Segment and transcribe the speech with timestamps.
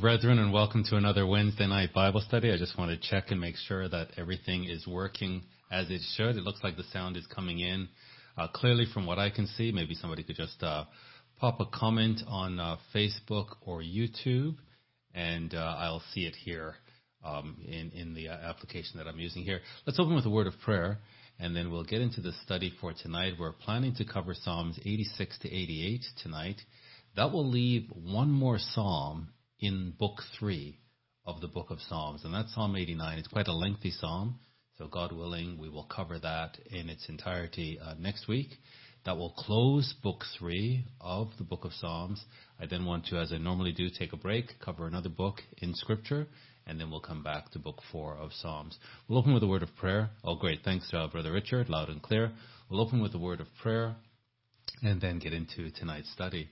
[0.00, 2.52] Brethren, and welcome to another Wednesday night Bible study.
[2.52, 6.36] I just want to check and make sure that everything is working as it should.
[6.36, 7.88] It looks like the sound is coming in
[8.36, 9.72] uh, clearly from what I can see.
[9.72, 10.84] Maybe somebody could just uh,
[11.40, 14.54] pop a comment on uh, Facebook or YouTube,
[15.16, 16.76] and uh, I'll see it here
[17.24, 19.58] um, in, in the uh, application that I'm using here.
[19.84, 20.98] Let's open with a word of prayer,
[21.40, 23.32] and then we'll get into the study for tonight.
[23.36, 26.60] We're planning to cover Psalms 86 to 88 tonight.
[27.16, 29.30] That will leave one more psalm
[29.60, 30.78] in book three
[31.26, 33.18] of the book of Psalms, and that's Psalm 89.
[33.18, 34.38] It's quite a lengthy psalm,
[34.76, 38.48] so God willing, we will cover that in its entirety uh, next week.
[39.04, 42.24] That will close book three of the book of Psalms.
[42.60, 45.74] I then want to, as I normally do, take a break, cover another book in
[45.74, 46.26] Scripture,
[46.66, 48.78] and then we'll come back to book four of Psalms.
[49.08, 50.10] We'll open with a word of prayer.
[50.24, 50.60] Oh, great.
[50.64, 52.32] Thanks, uh, Brother Richard, loud and clear.
[52.68, 53.96] We'll open with a word of prayer
[54.82, 56.48] and then get into tonight's study.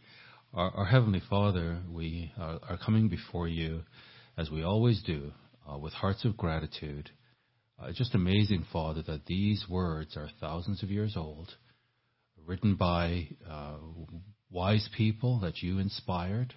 [0.55, 3.83] Our, our Heavenly Father, we are, are, coming before you,
[4.39, 5.33] as we always do,
[5.71, 7.11] uh, with hearts of gratitude.
[7.79, 11.53] Uh, just amazing, Father, that these words are thousands of years old,
[12.47, 13.77] written by uh,
[14.51, 16.55] wise people that you inspired.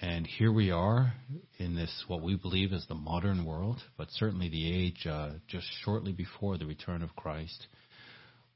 [0.00, 1.12] And here we are
[1.58, 5.66] in this, what we believe is the modern world, but certainly the age uh, just
[5.84, 7.66] shortly before the return of Christ.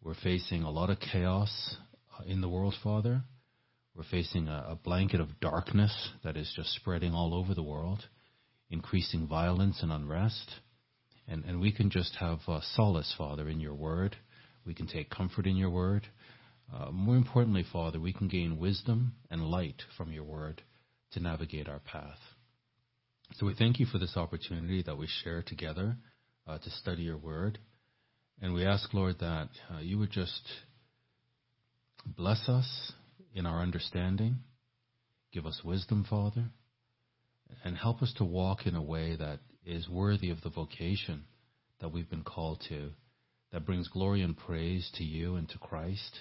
[0.03, 1.77] We're facing a lot of chaos
[2.19, 3.25] uh, in the world, Father.
[3.95, 8.07] We're facing a, a blanket of darkness that is just spreading all over the world,
[8.71, 10.51] increasing violence and unrest.
[11.29, 14.17] And, and we can just have uh, solace, Father, in your word.
[14.65, 16.07] We can take comfort in your word.
[16.75, 20.63] Uh, more importantly, Father, we can gain wisdom and light from your word
[21.13, 22.19] to navigate our path.
[23.35, 25.97] So we thank you for this opportunity that we share together
[26.47, 27.59] uh, to study your word.
[28.41, 30.49] And we ask, Lord, that uh, you would just
[32.07, 32.93] bless us
[33.35, 34.37] in our understanding.
[35.33, 36.45] Give us wisdom, Father,
[37.65, 41.25] and help us to walk in a way that is worthy of the vocation
[41.81, 42.91] that we've been called to,
[43.53, 46.21] that brings glory and praise to you and to Christ.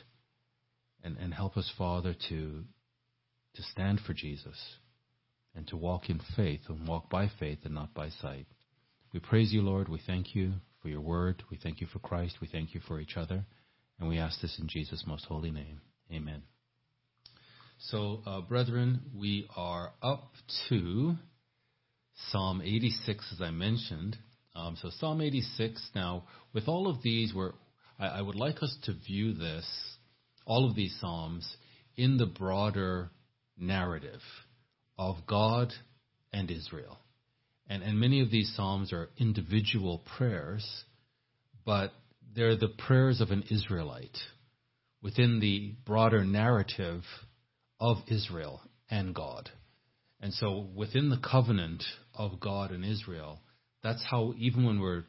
[1.04, 2.64] And, and help us, Father, to,
[3.56, 4.58] to stand for Jesus
[5.56, 8.46] and to walk in faith and walk by faith and not by sight.
[9.14, 9.90] We praise you, Lord.
[9.90, 11.44] We thank you for your word.
[11.50, 12.38] We thank you for Christ.
[12.42, 13.46] We thank you for each other.
[14.00, 15.82] And we ask this in Jesus' most holy name.
[16.12, 16.44] Amen.
[17.86, 20.34] So, uh, brethren, we are up
[20.70, 21.16] to
[22.30, 24.18] Psalm 86, as I mentioned.
[24.56, 25.90] Um, so, Psalm 86.
[25.96, 27.54] Now, with all of these, where
[27.98, 29.66] I, I, would like us to view this,
[30.46, 31.58] all of these psalms,
[31.98, 33.10] in the broader
[33.58, 34.22] narrative
[35.00, 35.74] of God
[36.32, 37.00] and Israel.
[37.68, 40.84] And, and many of these psalms are individual prayers,
[41.66, 41.94] but
[42.36, 44.20] they're the prayers of an Israelite
[45.02, 47.02] within the broader narrative
[47.82, 48.62] of Israel
[48.92, 49.50] and God.
[50.22, 51.84] And so within the covenant
[52.14, 53.42] of God and Israel,
[53.82, 55.06] that's how even when we're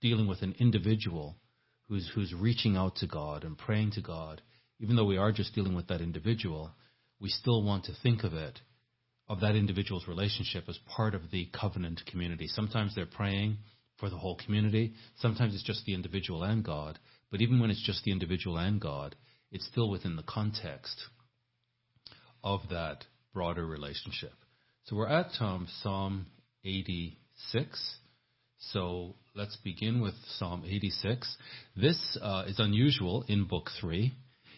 [0.00, 1.36] dealing with an individual
[1.88, 4.40] who's who's reaching out to God and praying to God,
[4.80, 6.72] even though we are just dealing with that individual,
[7.20, 8.58] we still want to think of it
[9.28, 12.46] of that individual's relationship as part of the covenant community.
[12.46, 13.58] Sometimes they're praying
[13.98, 16.98] for the whole community, sometimes it's just the individual and God,
[17.30, 19.14] but even when it's just the individual and God,
[19.52, 21.00] it's still within the context
[22.44, 24.34] of that broader relationship.
[24.84, 26.26] So we're at Psalm
[26.64, 27.96] 86.
[28.72, 31.36] So let's begin with Psalm 86.
[31.74, 34.12] This uh, is unusual in Book 3.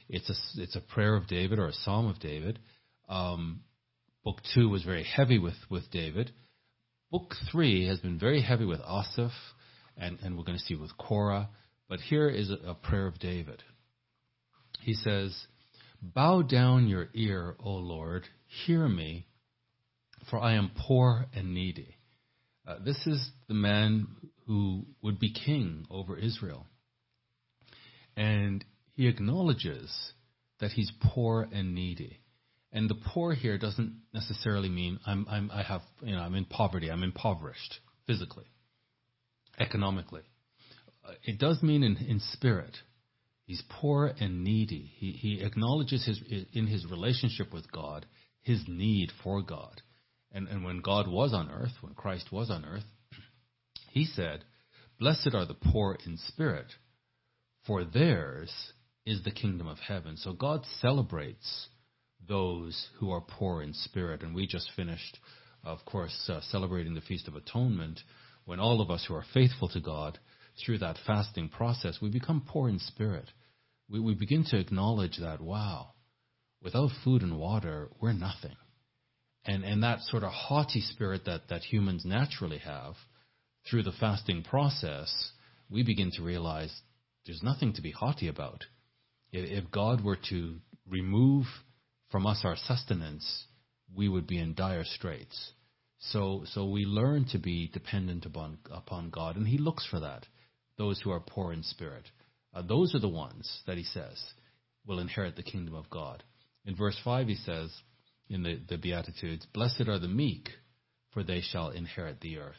[0.09, 2.59] It's a, it's a prayer of David or a psalm of David.
[3.09, 3.61] Um,
[4.25, 6.32] book 2 was very heavy with, with David.
[7.11, 9.32] Book 3 has been very heavy with Asaph,
[9.97, 11.49] and, and we're going to see with Korah.
[11.89, 13.62] But here is a, a prayer of David.
[14.81, 15.47] He says,
[16.14, 18.29] Bow down your ear, O Lord,
[18.64, 19.26] hear me,
[20.31, 21.97] for I am poor and needy.
[22.67, 24.06] Uh, this is the man
[24.47, 26.67] who would be king over Israel.
[28.17, 28.64] And
[28.94, 30.12] he acknowledges
[30.61, 32.20] that he's poor and needy.
[32.73, 36.44] And the poor here doesn't necessarily mean I'm, I'm, I have, you know, I'm in
[36.44, 38.47] poverty, I'm impoverished physically,
[39.58, 40.23] economically.
[41.05, 42.76] Uh, it does mean in, in spirit.
[43.46, 44.93] He's poor and needy.
[44.96, 46.20] He, he acknowledges his,
[46.52, 48.06] in his relationship with God
[48.46, 49.82] his need for God.
[50.32, 52.84] And, and when God was on earth, when Christ was on earth,
[53.90, 54.44] he said,
[55.00, 56.66] Blessed are the poor in spirit,
[57.66, 58.52] for theirs
[59.04, 60.16] is the kingdom of heaven.
[60.16, 61.66] So God celebrates
[62.26, 64.22] those who are poor in spirit.
[64.22, 65.19] And we just finished,
[65.64, 67.98] of course, uh, celebrating the Feast of Atonement
[68.44, 70.20] when all of us who are faithful to God
[70.64, 73.31] through that fasting process, we become poor in spirit.
[73.88, 75.93] We, we begin to acknowledge that, wow,
[76.62, 78.56] without food and water, we're nothing.
[79.44, 82.94] And, and that sort of haughty spirit that, that humans naturally have,
[83.70, 85.31] through the fasting process,
[85.70, 86.73] we begin to realize
[87.26, 88.64] there's nothing to be haughty about.
[89.32, 90.56] If God were to
[90.88, 91.44] remove
[92.11, 93.47] from us our sustenance,
[93.94, 95.53] we would be in dire straits.
[95.99, 100.26] So, so we learn to be dependent upon, upon God, and He looks for that.
[100.78, 102.05] Those who are poor in spirit.
[102.55, 104.23] Uh, those are the ones that He says
[104.87, 106.23] will inherit the kingdom of God.
[106.64, 107.70] In verse 5, He says,
[108.28, 110.49] in the, the Beatitudes, Blessed are the meek,
[111.12, 112.56] for they shall inherit the earth.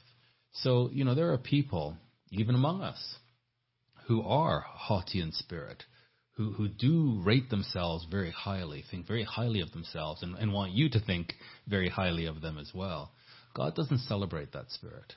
[0.53, 1.97] So, you know, there are people,
[2.31, 3.15] even among us,
[4.07, 5.83] who are haughty in spirit,
[6.31, 10.71] who, who do rate themselves very highly, think very highly of themselves, and, and want
[10.71, 11.33] you to think
[11.67, 13.11] very highly of them as well.
[13.53, 15.13] God doesn't celebrate that spirit.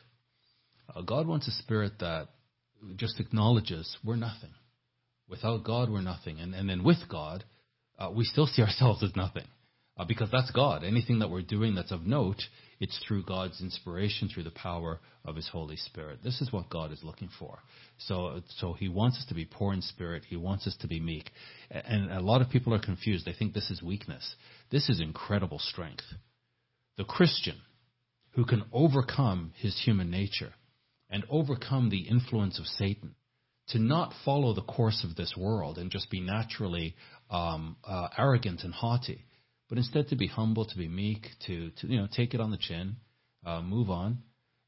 [0.94, 2.28] Uh, God wants a spirit that
[2.96, 4.50] just acknowledges we're nothing.
[5.28, 6.38] Without God, we're nothing.
[6.40, 7.44] And, and then with God,
[7.98, 9.46] uh, we still see ourselves as nothing.
[9.96, 10.82] Uh, because that's God.
[10.82, 12.40] Anything that we're doing that's of note,
[12.78, 16.20] it's through God's inspiration, through the power of His Holy Spirit.
[16.24, 17.58] This is what God is looking for.
[17.98, 20.22] So, so He wants us to be poor in spirit.
[20.26, 21.30] He wants us to be meek.
[21.70, 23.26] And a lot of people are confused.
[23.26, 24.36] They think this is weakness.
[24.70, 26.04] This is incredible strength.
[26.96, 27.56] The Christian
[28.32, 30.54] who can overcome his human nature
[31.10, 33.14] and overcome the influence of Satan,
[33.68, 36.94] to not follow the course of this world and just be naturally
[37.30, 39.24] um, uh, arrogant and haughty,
[39.68, 42.50] but instead to be humble, to be meek, to, to you know take it on
[42.50, 42.96] the chin,
[43.44, 44.18] uh, move on.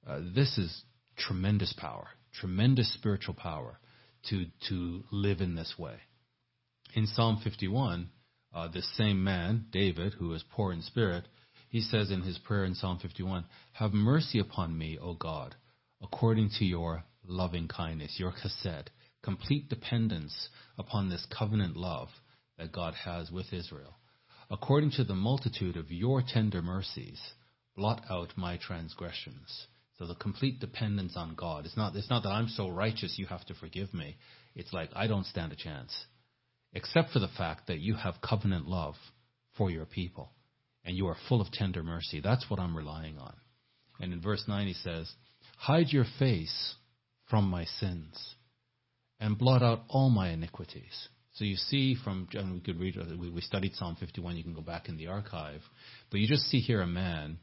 [0.06, 0.82] Uh, this is
[1.16, 2.08] tremendous power,
[2.40, 3.78] tremendous spiritual power
[4.28, 5.96] to to live in this way.
[6.94, 8.10] In Psalm 51,
[8.54, 11.26] uh, this same man, David, who is poor in spirit,
[11.68, 15.56] he says in his prayer in Psalm 51, Have mercy upon me, O God,
[16.02, 18.88] according to your loving kindness, your chesed,
[19.22, 22.08] complete dependence upon this covenant love
[22.58, 23.96] that God has with Israel.
[24.50, 27.20] According to the multitude of your tender mercies,
[27.76, 29.66] blot out my transgressions.
[29.98, 31.64] So the complete dependence on God.
[31.64, 34.16] It's not, it's not that I'm so righteous you have to forgive me.
[34.54, 35.94] It's like I don't stand a chance.
[36.74, 38.94] Except for the fact that you have covenant love
[39.56, 40.32] for your people
[40.84, 42.20] and you are full of tender mercy.
[42.20, 43.34] That's what I'm relying on.
[44.00, 45.12] And in verse 9 he says,
[45.62, 46.74] Hide your face
[47.30, 48.34] from my sins
[49.20, 51.08] and blot out all my iniquities.
[51.34, 54.60] So you see from, and we could read, we studied Psalm 51, you can go
[54.60, 55.60] back in the archive,
[56.10, 57.38] but you just see here a man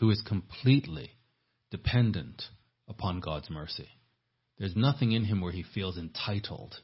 [0.00, 1.12] who is completely
[1.70, 2.42] dependent
[2.88, 3.86] upon God's mercy.
[4.58, 6.74] There's nothing in him where he feels entitled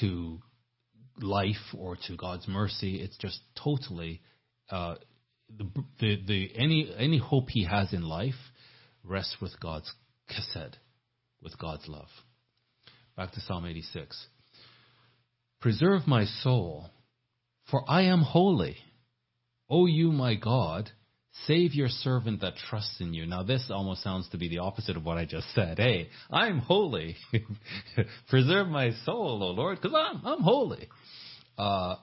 [0.00, 0.40] to
[1.20, 3.00] life or to God's mercy.
[3.00, 4.22] It's just totally
[4.72, 4.96] uh,
[5.56, 5.70] the,
[6.00, 8.34] the, the, any, any hope he has in life
[9.08, 9.90] rests with God's
[10.30, 10.74] chesed,
[11.42, 12.08] with God's love.
[13.16, 14.26] Back to Psalm 86.
[15.60, 16.90] Preserve my soul,
[17.70, 18.76] for I am holy.
[19.68, 20.90] O you, my God,
[21.46, 23.26] save your servant that trusts in you.
[23.26, 25.78] Now, this almost sounds to be the opposite of what I just said.
[25.78, 27.16] Hey, I'm holy.
[28.28, 30.88] Preserve my soul, O Lord, because I'm, I'm holy.
[31.56, 31.96] Uh,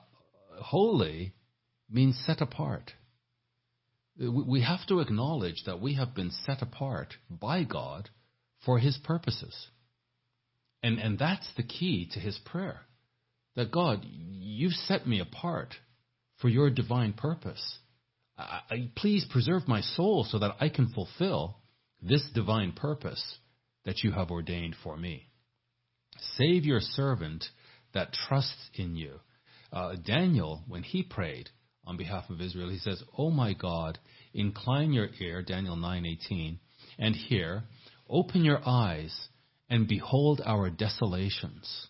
[0.60, 1.32] holy
[1.90, 2.92] means set apart.
[4.18, 8.08] We have to acknowledge that we have been set apart by God
[8.64, 9.54] for His purposes.
[10.82, 12.80] And, and that's the key to His prayer.
[13.56, 15.74] That God, you've set me apart
[16.40, 17.78] for your divine purpose.
[18.38, 21.58] I, I, please preserve my soul so that I can fulfill
[22.02, 23.38] this divine purpose
[23.84, 25.28] that you have ordained for me.
[26.36, 27.44] Save your servant
[27.94, 29.20] that trusts in you.
[29.72, 31.50] Uh, Daniel, when he prayed,
[31.86, 32.68] on behalf of Israel.
[32.68, 33.98] He says, "Oh my God,
[34.34, 36.58] incline your ear, Daniel 9:18,
[36.98, 37.64] and hear,
[38.08, 39.28] open your eyes
[39.68, 41.88] and behold our desolations."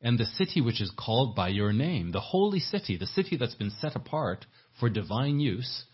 [0.00, 3.54] And the city which is called by your name, the holy city, the city that's
[3.54, 4.46] been set apart
[4.78, 5.84] for divine use,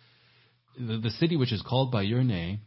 [0.77, 2.61] the, the city which is called by your name,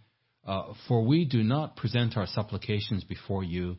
[0.46, 3.77] uh, for we do not present our supplications before you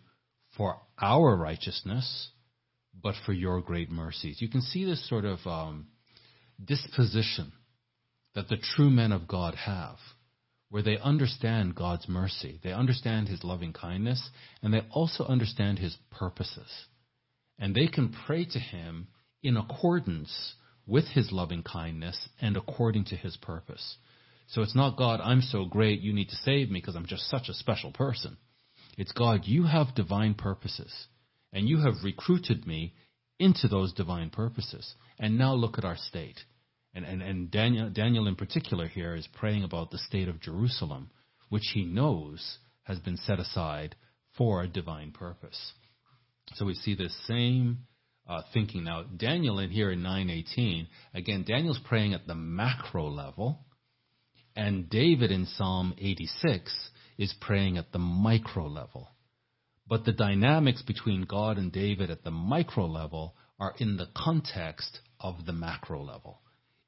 [0.57, 2.31] for our righteousness,
[3.03, 4.41] but for your great mercies.
[4.41, 5.87] You can see this sort of um,
[6.63, 7.53] disposition
[8.35, 9.97] that the true men of God have,
[10.69, 14.31] where they understand God's mercy, they understand His loving kindness,
[14.63, 16.69] and they also understand His purposes.
[17.59, 19.09] And they can pray to Him
[19.43, 20.55] in accordance
[20.87, 23.97] with His loving kindness and according to His purpose.
[24.49, 27.29] So it's not God, I'm so great, you need to save me because I'm just
[27.29, 28.37] such a special person.
[28.97, 30.93] It's God, you have divine purposes,
[31.53, 32.95] and you have recruited me
[33.39, 34.95] into those divine purposes.
[35.19, 36.39] And now look at our state.
[36.95, 41.11] And, and, and Daniel, Daniel in particular here is praying about the state of Jerusalem,
[41.51, 43.97] which he knows has been set aside
[44.39, 45.73] for a divine purpose.
[46.55, 47.81] So we see this same
[48.29, 48.85] uh, thinking.
[48.85, 53.65] Now, Daniel in here in 918, again, Daniel's praying at the macro level,
[54.55, 59.09] And David in Psalm 86 is praying at the micro level.
[59.89, 65.01] But the dynamics between God and David at the micro level are in the context
[65.21, 66.41] of the macro level.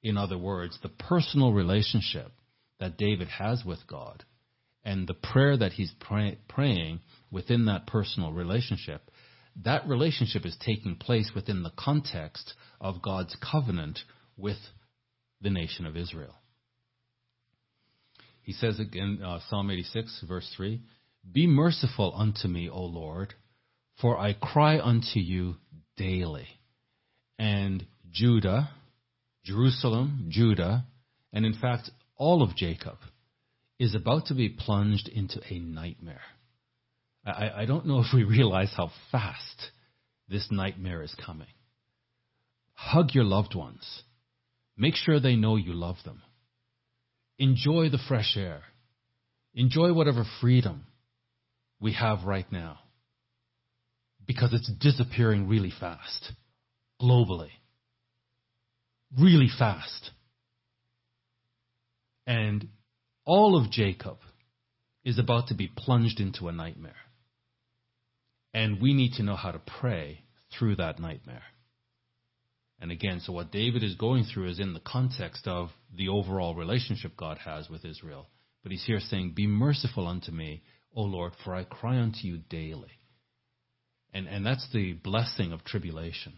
[0.03, 2.33] In other words, the personal relationship
[2.81, 4.25] that David has with God
[4.85, 7.01] and the prayer that he's pray- praying
[7.31, 9.11] within that personal relationship,
[9.65, 13.99] that relationship is taking place within the context of God's covenant
[14.37, 14.59] with
[15.41, 16.35] the nation of Israel.
[18.43, 20.81] He says again, uh, Psalm 86, verse 3
[21.31, 23.35] Be merciful unto me, O Lord,
[24.01, 25.57] for I cry unto you
[25.97, 26.47] daily.
[27.39, 28.71] And Judah,
[29.45, 30.85] Jerusalem, Judah,
[31.33, 32.99] and in fact, all of Jacob
[33.79, 36.23] is about to be plunged into a nightmare.
[37.25, 39.71] I, I don't know if we realize how fast
[40.29, 41.47] this nightmare is coming.
[42.73, 44.03] Hug your loved ones.
[44.77, 46.23] Make sure they know you love them.
[47.39, 48.63] Enjoy the fresh air.
[49.55, 50.85] Enjoy whatever freedom
[51.81, 52.79] we have right now.
[54.27, 56.33] Because it's disappearing really fast,
[57.01, 57.51] globally.
[59.19, 60.11] Really fast.
[62.27, 62.69] And
[63.25, 64.19] all of Jacob
[65.05, 66.93] is about to be plunged into a nightmare.
[68.53, 70.25] And we need to know how to pray
[70.59, 71.43] through that nightmare.
[72.81, 76.55] And again, so what David is going through is in the context of the overall
[76.55, 78.29] relationship God has with Israel.
[78.63, 80.63] But he's here saying, Be merciful unto me,
[80.99, 82.91] O Lord, for I cry unto you daily.
[84.13, 86.33] And, and that's the blessing of tribulation,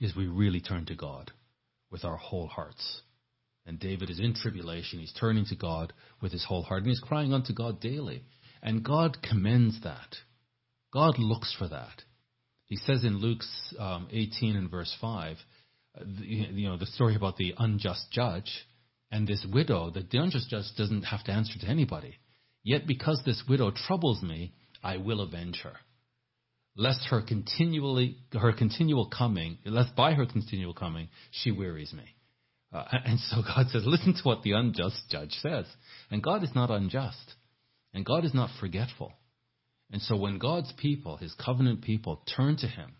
[0.00, 1.30] is we really turn to God
[1.88, 3.02] with our whole hearts.
[3.64, 4.98] And David is in tribulation.
[4.98, 8.24] He's turning to God with his whole heart, and he's crying unto God daily.
[8.60, 10.16] And God commends that.
[10.92, 12.02] God looks for that.
[12.64, 13.42] He says in Luke
[13.78, 15.36] um, 18 and verse 5,
[15.96, 18.66] uh, you know, the story about the unjust judge
[19.12, 22.16] and this widow, that the unjust judge doesn't have to answer to anybody.
[22.64, 24.52] Yet because this widow troubles me,
[24.82, 25.74] I will avenge her.
[26.76, 32.04] Lest her continually, her continual coming, lest by her continual coming, she wearies me.
[32.72, 35.66] Uh, and so God says, listen to what the unjust judge says.
[36.10, 37.34] And God is not unjust.
[37.92, 39.12] And God is not forgetful.
[39.90, 42.94] And so when God's people, his covenant people, turn to him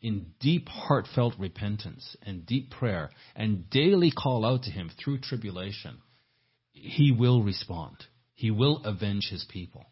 [0.00, 5.98] in deep, heartfelt repentance and deep prayer and daily call out to him through tribulation,
[6.70, 7.96] he will respond.
[8.38, 9.84] He will avenge his people.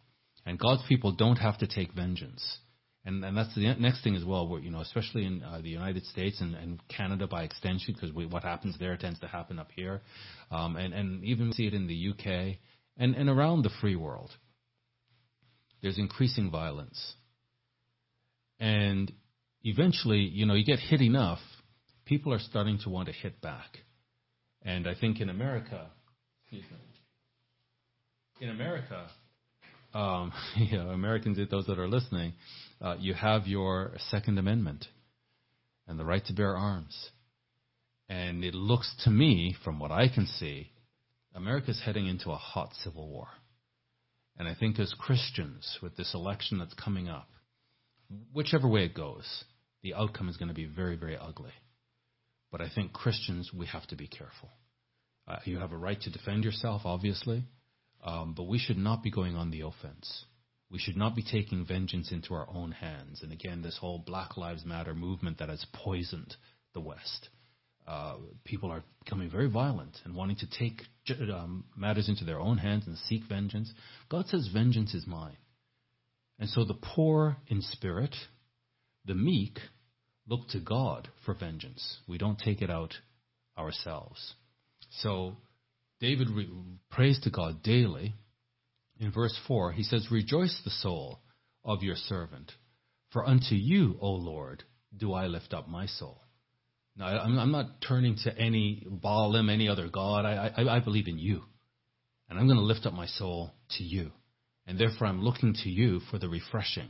[0.44, 2.58] And God's people don't have to take vengeance.
[3.04, 5.68] And, and that's the next thing as well, where, you know, especially in uh, the
[5.68, 9.70] United States and, and Canada by extension, because what happens there tends to happen up
[9.74, 10.00] here,
[10.52, 12.58] um, and, and even see it in the UK
[12.96, 14.30] and, and around the free world
[15.82, 17.14] there's increasing violence.
[18.60, 19.12] And
[19.64, 21.40] eventually, you know, you get hit enough,
[22.04, 23.78] people are starting to want to hit back.
[24.62, 25.88] And I think in America,
[28.40, 29.06] in America,
[29.94, 32.34] um, you know, Americans, those that are listening,
[32.80, 34.86] uh, you have your Second Amendment
[35.88, 37.10] and the right to bear arms.
[38.08, 40.70] And it looks to me, from what I can see,
[41.34, 43.28] America's heading into a hot civil war.
[44.38, 47.28] And I think as Christians, with this election that's coming up,
[48.32, 49.44] whichever way it goes,
[49.82, 51.52] the outcome is going to be very, very ugly.
[52.52, 54.50] But I think Christians, we have to be careful.
[55.26, 57.44] Uh, you have a right to defend yourself, obviously,
[58.06, 60.24] um, but we should not be going on the offense.
[60.70, 63.20] We should not be taking vengeance into our own hands.
[63.22, 66.34] And again, this whole Black Lives Matter movement that has poisoned
[66.72, 67.28] the West.
[67.86, 70.82] Uh, people are becoming very violent and wanting to take
[71.32, 73.72] um, matters into their own hands and seek vengeance.
[74.08, 75.36] God says, Vengeance is mine.
[76.38, 78.14] And so the poor in spirit,
[79.04, 79.58] the meek,
[80.28, 81.98] look to God for vengeance.
[82.08, 82.94] We don't take it out
[83.56, 84.34] ourselves.
[85.00, 85.36] So
[86.00, 86.50] David re-
[86.90, 88.14] prays to God daily.
[88.98, 91.20] In verse 4, he says, Rejoice the soul
[91.64, 92.52] of your servant,
[93.10, 94.62] for unto you, O Lord,
[94.96, 96.22] do I lift up my soul.
[96.96, 100.24] Now, I'm, I'm not turning to any Baalim, any other god.
[100.24, 101.42] I, I, I believe in you.
[102.28, 104.12] And I'm going to lift up my soul to you.
[104.66, 106.88] And therefore, I'm looking to you for the refreshing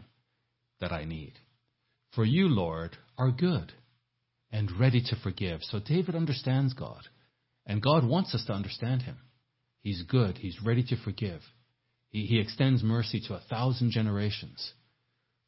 [0.80, 1.34] that I need.
[2.14, 3.72] For you, Lord, are good
[4.50, 5.60] and ready to forgive.
[5.62, 7.02] So David understands God.
[7.66, 9.16] And God wants us to understand him.
[9.82, 10.38] He's good.
[10.38, 11.40] He's ready to forgive.
[12.10, 14.72] He, he extends mercy to a thousand generations.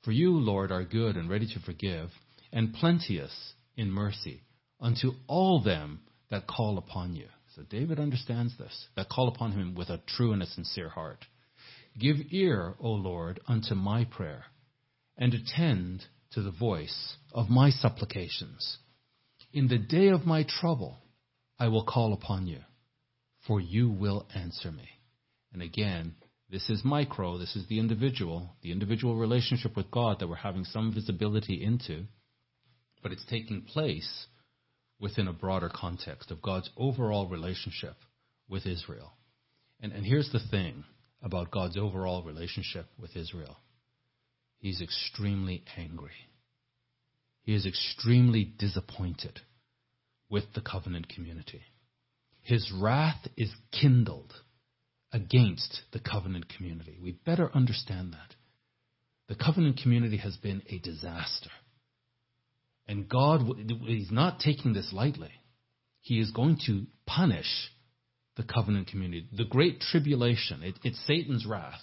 [0.03, 2.11] For you, Lord, are good and ready to forgive,
[2.53, 4.43] and plenteous in mercy
[4.81, 7.27] unto all them that call upon you.
[7.57, 11.25] So David understands this, that call upon him with a true and a sincere heart.
[11.99, 14.45] Give ear, O Lord, unto my prayer,
[15.17, 18.79] and attend to the voice of my supplications.
[19.53, 20.99] In the day of my trouble,
[21.59, 22.61] I will call upon you.
[23.47, 24.89] for you will answer me.
[25.53, 26.15] And again,
[26.51, 30.65] this is micro, this is the individual, the individual relationship with God that we're having
[30.65, 32.05] some visibility into,
[33.03, 34.27] but it's taking place
[34.99, 37.97] within a broader context of God's overall relationship
[38.49, 39.13] with Israel.
[39.81, 40.85] And, and here's the thing
[41.23, 43.57] about God's overall relationship with Israel
[44.59, 46.11] He's extremely angry.
[47.43, 49.41] He is extremely disappointed
[50.31, 51.63] with the covenant community.
[52.43, 54.33] His wrath is kindled
[55.13, 56.99] against the covenant community.
[57.01, 58.35] We better understand that.
[59.29, 61.51] The covenant community has been a disaster.
[62.87, 63.43] And God,
[63.87, 65.31] He's not taking this lightly.
[66.01, 67.71] He is going to punish
[68.37, 69.27] the covenant community.
[69.31, 71.83] The great tribulation, it, it's Satan's wrath,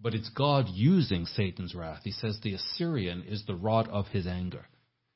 [0.00, 2.00] but it's God using Satan's wrath.
[2.02, 4.66] He says the Assyrian is the rod of his anger.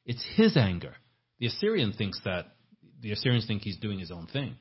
[0.05, 0.95] It's his anger.
[1.43, 2.53] The Assyrian thinks that,
[3.01, 4.55] the Assyrians think he's doing his own thing.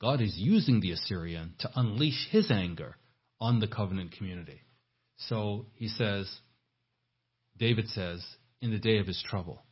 [0.00, 2.96] God is using the Assyrian to unleash his anger
[3.40, 4.60] on the covenant community.
[5.28, 6.28] So he says,
[7.56, 8.26] David says,
[8.60, 9.62] in the day of his trouble.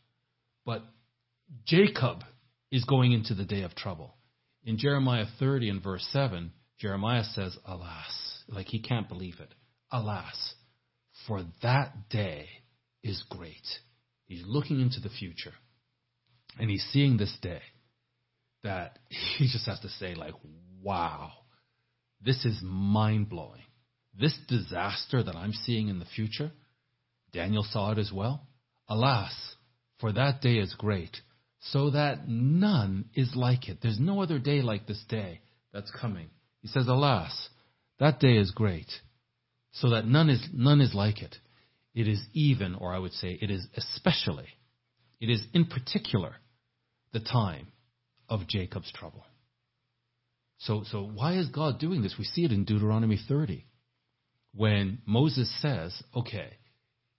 [0.64, 0.84] But
[1.66, 2.22] Jacob
[2.70, 4.14] is going into the day of trouble.
[4.62, 9.52] In Jeremiah 30 and verse 7, Jeremiah says, Alas, like he can't believe it.
[9.90, 10.54] Alas,
[11.26, 12.46] for that day
[13.02, 13.66] is great.
[14.26, 15.54] He's looking into the future
[16.58, 17.60] and he's seeing this day
[18.64, 20.34] that he just has to say, like,
[20.82, 21.32] wow,
[22.20, 23.62] this is mind blowing.
[24.18, 26.50] This disaster that I'm seeing in the future,
[27.32, 28.46] Daniel saw it as well.
[28.88, 29.32] Alas,
[30.00, 31.16] for that day is great,
[31.60, 33.78] so that none is like it.
[33.80, 35.40] There's no other day like this day
[35.72, 36.30] that's coming.
[36.62, 37.48] He says, Alas,
[38.00, 38.90] that day is great,
[39.72, 41.36] so that none is, none is like it.
[41.94, 44.48] It is even, or I would say, it is especially,
[45.20, 46.36] it is in particular
[47.12, 47.68] the time
[48.28, 49.24] of Jacob's trouble.
[50.58, 52.16] So, so why is God doing this?
[52.18, 53.64] We see it in Deuteronomy 30
[54.54, 56.50] when Moses says, okay,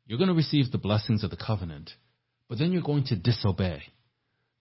[0.05, 1.91] you're going to receive the blessings of the covenant,
[2.49, 3.83] but then you're going to disobey.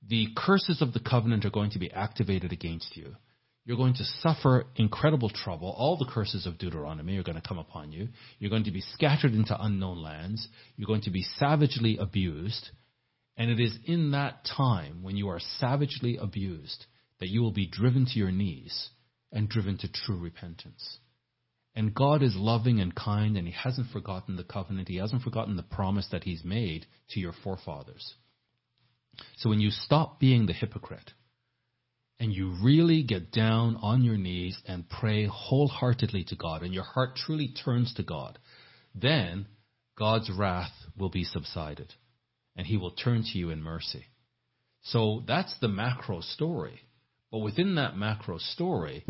[0.07, 3.17] The curses of the covenant are going to be activated against you.
[3.65, 5.75] You're going to suffer incredible trouble.
[5.77, 8.09] All the curses of Deuteronomy are going to come upon you.
[8.39, 10.49] You're going to be scattered into unknown lands.
[10.77, 12.71] You're going to be savagely abused.
[13.39, 16.87] And it is in that time when you are savagely abused
[17.21, 18.91] that you will be driven to your knees
[19.31, 20.99] and driven to true repentance.
[21.77, 24.89] And God is loving and kind, and He hasn't forgotten the covenant.
[24.89, 28.15] He hasn't forgotten the promise that He's made to your forefathers.
[29.37, 31.13] So when you stop being the hypocrite
[32.19, 36.83] and you really get down on your knees and pray wholeheartedly to God, and your
[36.83, 38.41] heart truly turns to God,
[38.97, 39.47] then
[39.97, 41.95] God's wrath will be subsided
[42.59, 44.05] and he will turn to you in mercy.
[44.83, 46.81] So that's the macro story.
[47.31, 49.05] But within that macro story,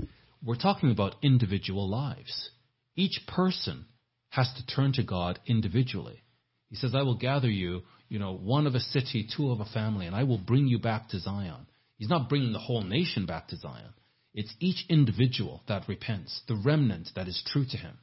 [0.45, 2.51] we're talking about individual lives.
[2.95, 3.87] Each person
[4.29, 6.23] has to turn to God individually.
[6.69, 9.65] He says, I will gather you, you know, one of a city, two of a
[9.65, 11.67] family, and I will bring you back to Zion.
[11.97, 13.95] He's not bringing the whole nation back to Zion.
[14.35, 17.97] It's each individual that repents, the remnant that is true to him.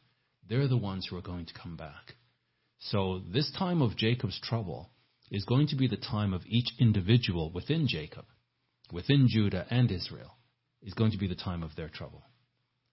[0.50, 2.16] They're the ones who are going to come back.
[2.80, 4.90] So this time of Jacob's trouble
[5.32, 8.26] is going to be the time of each individual within Jacob,
[8.92, 10.38] within Judah and Israel,
[10.82, 12.24] is going to be the time of their trouble.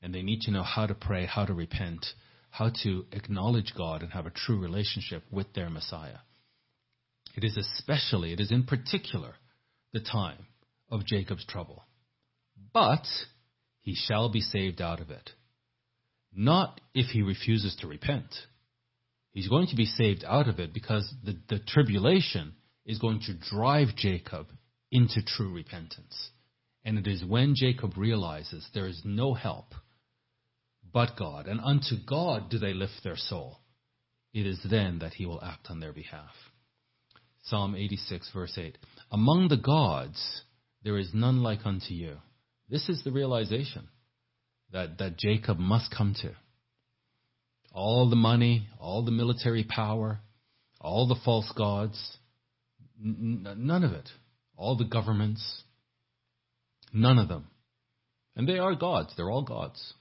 [0.01, 2.07] And they need to know how to pray, how to repent,
[2.51, 6.19] how to acknowledge God and have a true relationship with their Messiah.
[7.35, 9.35] It is especially, it is in particular,
[9.93, 10.47] the time
[10.91, 11.85] of Jacob's trouble.
[12.73, 13.07] But
[13.83, 15.31] he shall be saved out of it.
[16.35, 18.35] Not if he refuses to repent
[19.33, 23.35] He's going to be saved out of it because the, the tribulation is going to
[23.35, 24.49] drive Jacob
[24.91, 26.31] into true repentance.
[26.85, 29.75] And it is when Jacob realizes there is no help
[30.93, 33.59] but God, and unto God do they lift their soul.
[34.35, 36.35] It is then that he will act on their behalf.
[37.45, 38.77] Psalm 86, verse 8.
[39.11, 40.43] Among the gods,
[40.83, 42.17] there is none like unto you.
[42.69, 43.89] This is the realization
[44.73, 46.33] that, that Jacob must come to
[47.73, 50.21] all the money, all the military power,
[50.81, 52.19] all the false gods,
[53.03, 54.09] n- none of it.
[54.57, 55.63] All the governments,
[56.93, 57.49] none of them.
[58.37, 59.95] And they are gods, they're all gods.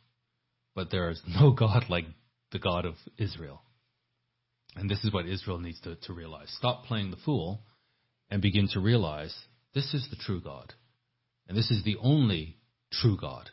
[0.75, 2.05] But there is no God like
[2.51, 3.61] the God of Israel.
[4.75, 6.53] And this is what Israel needs to, to realize.
[6.57, 7.61] Stop playing the fool
[8.29, 9.35] and begin to realize
[9.73, 10.73] this is the true God.
[11.47, 12.57] And this is the only
[12.91, 13.49] true God.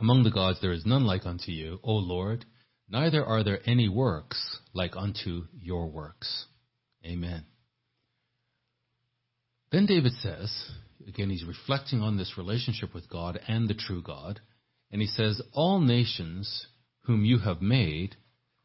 [0.00, 2.44] Among the gods there is none like unto you, O Lord,
[2.88, 6.46] neither are there any works like unto your works.
[7.04, 7.44] Amen.
[9.70, 10.70] Then David says,
[11.06, 14.40] again, he's reflecting on this relationship with God and the true God.
[14.90, 16.66] And he says, All nations
[17.02, 18.16] whom you have made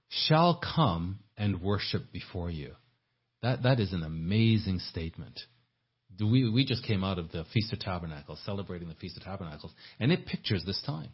[0.07, 2.73] shall come and worship before you.
[3.41, 5.39] That, that is an amazing statement.
[6.19, 9.73] We, we just came out of the Feast of Tabernacles, celebrating the Feast of Tabernacles,
[9.99, 11.09] and it pictures this time.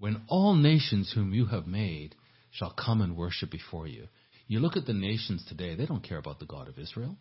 [0.00, 2.16] When all nations whom you have made
[2.50, 4.08] shall come and worship before you.
[4.46, 7.18] You look at the nations today, they don't care about the God of Israel.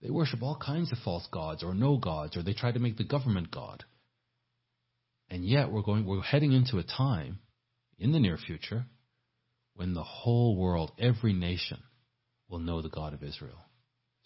[0.00, 2.96] They worship all kinds of false gods or no gods, or they try to make
[2.96, 3.84] the government God.
[5.28, 7.40] And yet we're going we're heading into a time
[7.98, 8.86] in the near future
[9.74, 11.82] when the whole world, every nation,
[12.48, 13.58] will know the God of Israel.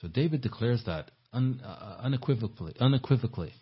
[0.03, 3.55] So David declares that un, uh, unequivocally, unequivocally.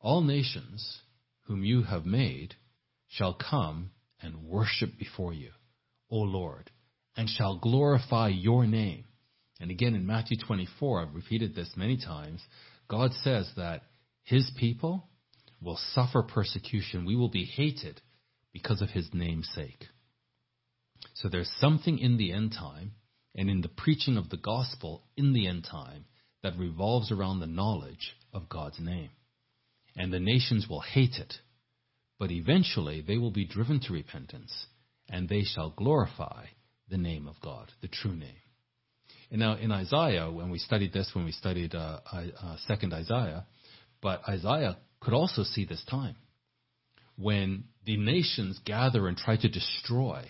[0.00, 1.00] All nations
[1.42, 2.54] whom you have made
[3.08, 3.90] shall come
[4.20, 5.50] and worship before you,
[6.10, 6.70] O Lord,
[7.16, 9.04] and shall glorify your name.
[9.60, 12.42] And again in Matthew 24, I've repeated this many times,
[12.88, 13.82] God says that
[14.22, 15.08] his people
[15.60, 17.04] will suffer persecution.
[17.04, 18.00] We will be hated
[18.52, 19.84] because of his name's sake.
[21.14, 22.92] So there's something in the end time
[23.34, 26.04] and in the preaching of the gospel in the end time
[26.42, 29.10] that revolves around the knowledge of God's name.
[29.96, 31.34] And the nations will hate it,
[32.18, 34.66] but eventually they will be driven to repentance,
[35.08, 36.46] and they shall glorify
[36.88, 38.36] the name of God, the true name.
[39.30, 43.44] And now in Isaiah, when we studied this, when we studied uh, uh, second Isaiah,
[44.00, 46.16] but Isaiah could also see this time
[47.16, 50.24] when the nations gather and try to destroy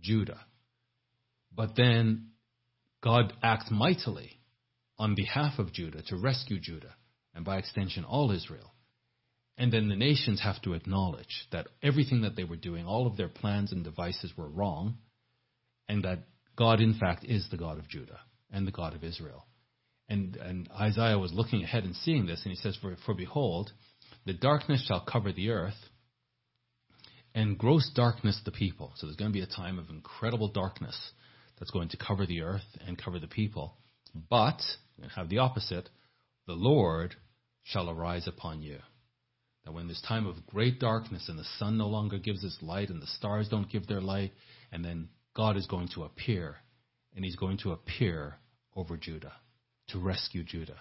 [0.00, 0.40] Judah.
[1.54, 2.28] But then
[3.02, 4.38] God acts mightily
[4.98, 6.94] on behalf of Judah to rescue Judah
[7.34, 8.72] and by extension all Israel.
[9.58, 13.16] And then the nations have to acknowledge that everything that they were doing, all of
[13.16, 14.98] their plans and devices were wrong,
[15.88, 16.24] and that
[16.56, 19.46] God, in fact, is the God of Judah and the God of Israel.
[20.08, 23.72] And, and Isaiah was looking ahead and seeing this, and he says, for, for behold,
[24.24, 25.74] the darkness shall cover the earth,
[27.34, 28.92] and gross darkness the people.
[28.96, 30.98] So there's going to be a time of incredible darkness
[31.58, 33.76] that's going to cover the earth and cover the people.
[34.30, 34.60] But,
[35.02, 35.88] and have the opposite,
[36.46, 37.14] the Lord
[37.64, 38.78] shall arise upon you.
[39.66, 42.88] That when this time of great darkness and the sun no longer gives its light
[42.88, 44.32] and the stars don't give their light,
[44.70, 46.56] and then God is going to appear,
[47.16, 48.36] and he's going to appear
[48.76, 49.32] over Judah
[49.88, 50.78] to rescue Judah.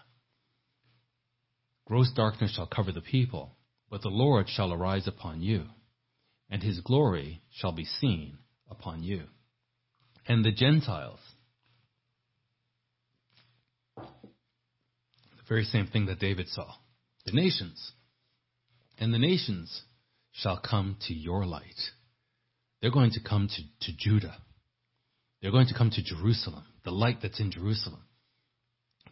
[1.87, 3.57] Gross darkness shall cover the people,
[3.89, 5.65] but the Lord shall arise upon you,
[6.51, 8.37] and his glory shall be seen
[8.69, 9.23] upon you.
[10.27, 11.19] And the Gentiles,
[13.97, 14.03] the
[15.49, 16.71] very same thing that David saw,
[17.25, 17.93] the nations,
[18.99, 19.83] and the nations
[20.31, 21.79] shall come to your light.
[22.81, 24.37] They're going to come to, to Judah.
[25.41, 28.01] They're going to come to Jerusalem, the light that's in Jerusalem.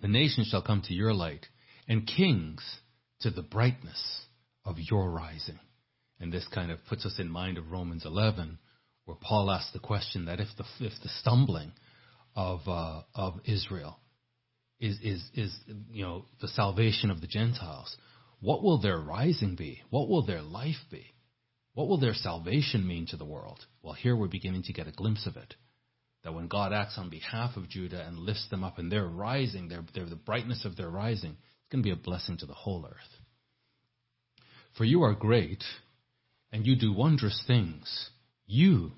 [0.01, 1.45] The nations shall come to your light,
[1.87, 2.61] and kings
[3.21, 4.21] to the brightness
[4.65, 5.59] of your rising.
[6.19, 8.57] And this kind of puts us in mind of Romans 11,
[9.05, 11.71] where Paul asks the question that if the, if the stumbling
[12.35, 13.99] of, uh, of Israel
[14.79, 15.55] is, is, is,
[15.91, 17.95] you know, the salvation of the Gentiles,
[18.43, 19.81] what will their rising be?
[19.89, 21.05] What will their life be?
[21.75, 23.65] What will their salvation mean to the world?
[23.81, 25.55] Well, here we're beginning to get a glimpse of it.
[26.25, 29.69] That when God acts on behalf of Judah and lifts them up and they're rising,
[29.69, 32.53] they're, they're the brightness of their rising, it's going to be a blessing to the
[32.53, 33.21] whole earth.
[34.77, 35.63] For you are great,
[36.51, 38.09] and you do wondrous things.
[38.45, 38.91] You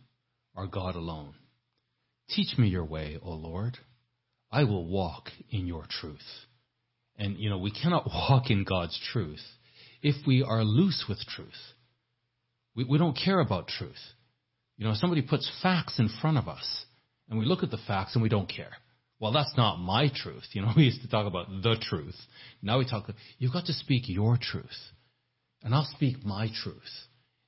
[0.56, 1.36] are God alone.
[2.30, 3.78] Teach me your way, O Lord.
[4.52, 6.46] I will walk in your truth.
[7.18, 9.44] And, you know, we cannot walk in God's truth
[10.02, 11.50] if we are loose with truth.
[12.76, 13.94] We, we don't care about truth.
[14.78, 16.86] You know, somebody puts facts in front of us,
[17.30, 18.72] and we look at the facts and we don't care
[19.20, 20.44] well, that's not my truth.
[20.52, 22.16] You know, we used to talk about the truth.
[22.62, 24.66] Now we talk, you've got to speak your truth.
[25.64, 26.84] And I'll speak my truth.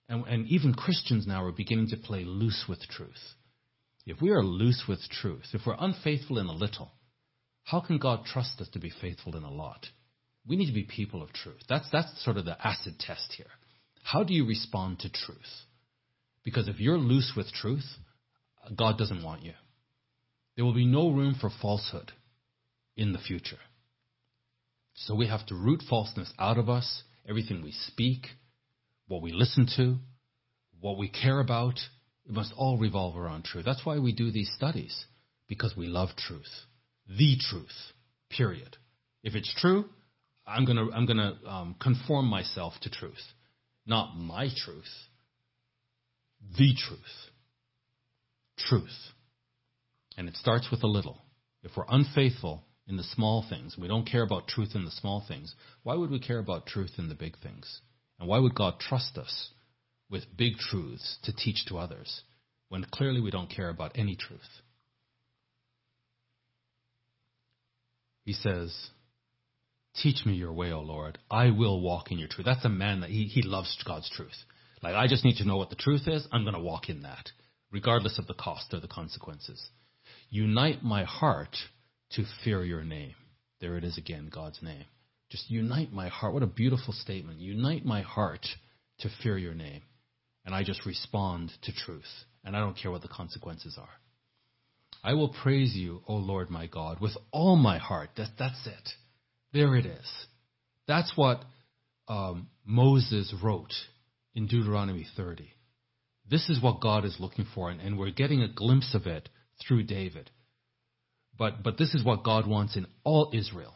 [0.10, 3.12] And, and even Christians now are beginning to play loose with truth.
[4.06, 6.92] If we are loose with truth, if we're unfaithful in a little,
[7.68, 9.88] how can God trust us to be faithful in a lot?
[10.48, 11.62] We need to be people of truth.
[11.68, 13.52] That's, that's sort of the acid test here.
[14.04, 15.66] How do you respond to truth?
[16.46, 17.84] Because if you're loose with truth,
[18.74, 19.52] God doesn't want you.
[20.56, 22.14] There will be no room for falsehood
[22.96, 23.60] in the future.
[24.96, 27.04] So we have to root falseness out of us.
[27.28, 28.28] Everything we speak,
[29.10, 29.98] what we listen to,
[30.80, 31.82] what we care about,
[32.26, 33.66] it must all revolve around truth.
[33.66, 35.06] That's why we do these studies,
[35.50, 36.48] because we love truth.
[37.10, 37.93] The truth,
[38.30, 38.78] period.
[39.24, 39.86] If it's true,
[40.46, 43.13] I'm going to I'm gonna, um, conform myself to truth.
[43.86, 44.84] Not my truth,
[46.58, 47.00] the truth.
[48.58, 49.12] Truth.
[50.17, 51.22] And it starts with a little.
[51.63, 53.78] If we're unfaithful, in the small things.
[53.78, 55.54] We don't care about truth in the small things.
[55.84, 57.82] Why would we care about truth in the big things?
[58.20, 59.50] And why would God trust us
[60.10, 62.22] with big truths to teach to others
[62.70, 64.62] when clearly we don't care about any truth?
[68.28, 68.76] He says,
[70.04, 71.18] Teach me your way, O Lord.
[71.32, 72.46] I will walk in your truth.
[72.46, 74.36] That's a man that he, he loves God's truth.
[74.84, 76.28] Like, I just need to know what the truth is.
[76.30, 77.30] I'm going to walk in that,
[77.72, 79.70] regardless of the cost or the consequences.
[80.30, 81.56] Unite my heart
[82.12, 83.16] to fear your name.
[83.62, 84.84] There it is again, God's name.
[85.30, 86.34] Just unite my heart.
[86.34, 87.40] What a beautiful statement.
[87.40, 88.46] Unite my heart
[89.00, 89.84] to fear your name.
[90.44, 92.04] And I just respond to truth.
[92.44, 93.88] And I don't care what the consequences are.
[95.08, 98.10] I will praise you, O Lord my God, with all my heart.
[98.17, 98.89] That, that's it.
[99.54, 100.12] There it is.
[100.86, 101.46] That's what
[102.10, 103.72] um, Moses wrote
[104.36, 105.50] in Deuteronomy 30.
[106.30, 109.30] This is what God is looking for, and, and we're getting a glimpse of it
[109.65, 110.30] through David.
[111.38, 113.76] But, but this is what God wants in all Israel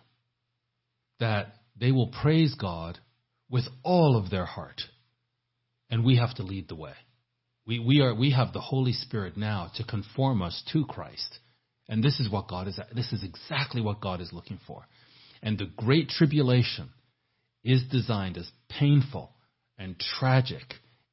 [1.22, 3.00] that they will praise God
[3.50, 4.82] with all of their heart.
[5.90, 6.96] And we have to lead the way.
[7.72, 11.40] We, we, are, we have the Holy Spirit now to conform us to Christ.
[11.88, 14.86] And this is what God is, this is exactly what God is looking for.
[15.42, 16.90] And the great tribulation
[17.64, 19.32] is designed as painful
[19.78, 20.66] and tragic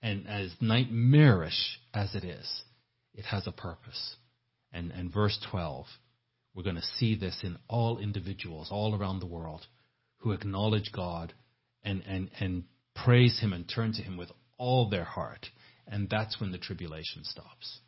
[0.03, 2.64] and as nightmarish as it is.
[3.14, 4.16] It has a purpose.
[4.73, 5.87] And, and verse 12,
[6.57, 9.64] we're going to see this in all individuals all around the world
[10.23, 11.33] who acknowledge God
[11.85, 12.64] and, and, and
[12.97, 15.47] praise Him and turn to Him with all their heart.
[15.88, 17.81] And that's when the tribulation stops.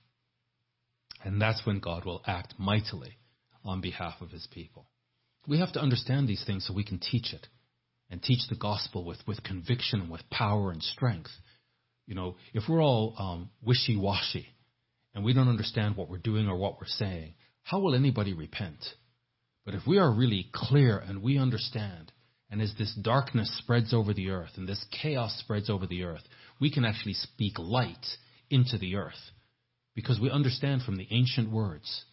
[1.22, 3.18] And that's when God will act mightily
[3.64, 4.86] on behalf of His people.
[5.46, 7.46] We have to understand these things so we can teach it
[8.10, 11.30] and teach the gospel with, with conviction, with power and strength.
[12.06, 14.46] You know, if we're all um, wishy washy
[15.14, 18.84] and we don't understand what we're doing or what we're saying, how will anybody repent?
[19.64, 22.10] But if we are really clear and we understand,
[22.50, 26.24] and as this darkness spreads over the earth and this chaos spreads over the earth,
[26.60, 28.06] we can actually speak light
[28.50, 29.30] into the earth
[29.94, 32.04] because we understand from the ancient words,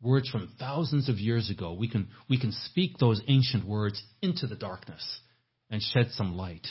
[0.00, 4.46] words from thousands of years ago, we can, we can speak those ancient words into
[4.46, 5.20] the darkness
[5.70, 6.66] and shed some light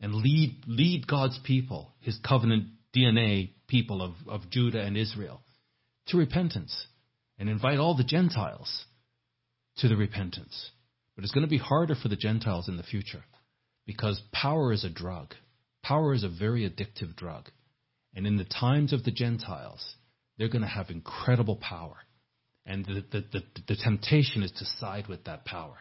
[0.00, 5.40] and lead, lead God's people, his covenant DNA people of, of Judah and Israel,
[6.08, 6.86] to repentance
[7.38, 8.84] and invite all the Gentiles
[9.78, 10.70] to the repentance.
[11.14, 13.24] But it's going to be harder for the Gentiles in the future
[13.86, 15.34] because power is a drug.
[15.82, 17.50] Power is a very addictive drug.
[18.14, 19.94] And in the times of the Gentiles,
[20.36, 21.96] they're going to have incredible power.
[22.64, 25.78] And the, the, the, the temptation is to side with that power.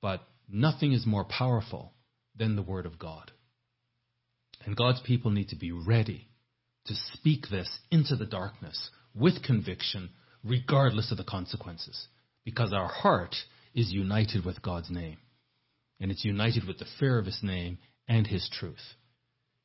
[0.00, 1.92] But nothing is more powerful
[2.36, 3.32] than the Word of God.
[4.64, 6.28] And God's people need to be ready
[6.86, 10.10] to speak this into the darkness with conviction,
[10.44, 12.06] regardless of the consequences,
[12.44, 13.34] because our heart
[13.74, 15.18] is united with God's name.
[15.98, 18.94] And it's united with the fear of His name and His truth.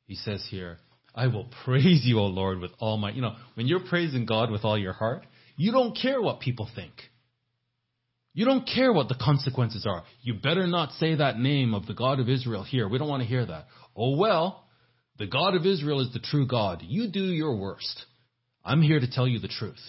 [0.06, 0.78] He says here,
[1.14, 4.50] I will praise you, O Lord, with all my, you know, when you're praising God
[4.50, 6.92] with all your heart, you don't care what people think.
[8.34, 10.04] You don't care what the consequences are.
[10.20, 12.86] You better not say that name of the God of Israel here.
[12.86, 13.66] We don't want to hear that.
[13.96, 14.64] Oh well,
[15.18, 16.82] the God of Israel is the true God.
[16.86, 18.04] You do your worst.
[18.62, 19.80] I'm here to tell you the truth.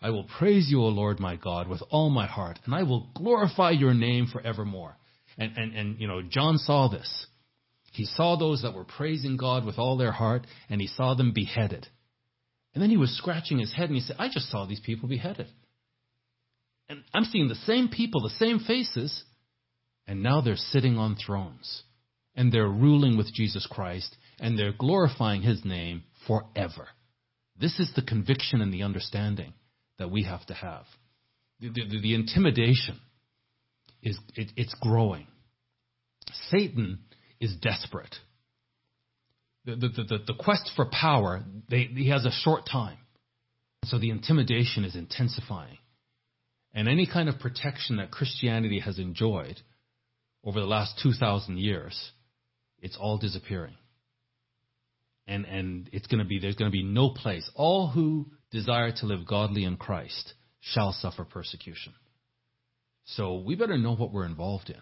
[0.00, 3.10] I will praise you, O Lord my God, with all my heart, and I will
[3.16, 4.96] glorify your name forevermore.
[5.36, 7.26] And, and, and, you know, John saw this.
[7.96, 11.32] He saw those that were praising God with all their heart, and he saw them
[11.32, 11.88] beheaded.
[12.74, 15.08] And then he was scratching his head, and he said, I just saw these people
[15.08, 15.46] beheaded.
[16.90, 19.24] And I'm seeing the same people, the same faces,
[20.06, 21.84] and now they're sitting on thrones.
[22.34, 26.88] And they're ruling with Jesus Christ, and they're glorifying his name forever.
[27.58, 29.54] This is the conviction and the understanding
[29.98, 30.84] that we have to have.
[31.60, 33.00] The, the, the intimidation
[34.02, 35.28] is it, it's growing.
[36.50, 36.98] Satan
[37.40, 38.14] is desperate.
[39.64, 42.98] The, the, the, the quest for power, they, he has a short time.
[43.84, 45.78] So the intimidation is intensifying.
[46.74, 49.60] And any kind of protection that Christianity has enjoyed
[50.44, 52.12] over the last 2,000 years,
[52.80, 53.74] it's all disappearing.
[55.26, 57.50] And, and it's going to be, there's going to be no place.
[57.54, 61.94] All who desire to live godly in Christ shall suffer persecution.
[63.06, 64.80] So we better know what we're involved in.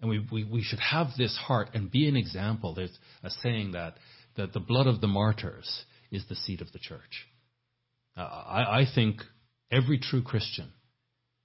[0.00, 2.74] And we, we, we should have this heart and be an example.
[2.74, 3.94] There's a saying that,
[4.36, 7.26] that the blood of the martyrs is the seed of the church.
[8.16, 9.22] Uh, I, I think
[9.70, 10.72] every true Christian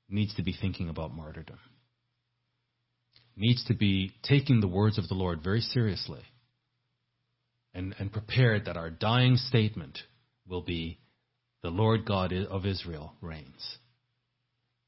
[0.10, 1.60] needs to be thinking about martyrdom,
[3.36, 6.22] needs to be taking the words of the Lord very seriously
[7.74, 9.98] and, and prepared that our dying statement
[10.48, 11.00] will be,
[11.64, 13.78] The Lord God of Israel reigns.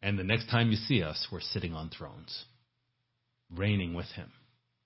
[0.01, 2.45] And the next time you see us, we're sitting on thrones,
[3.55, 4.31] reigning with him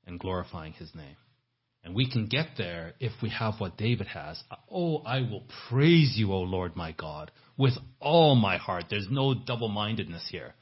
[0.05, 1.17] and glorifying his name.
[1.83, 4.43] And we can get there if we have what David has.
[4.69, 8.85] Oh, I will praise you, O Lord my God, with all my heart.
[8.89, 10.55] There's no double mindedness here.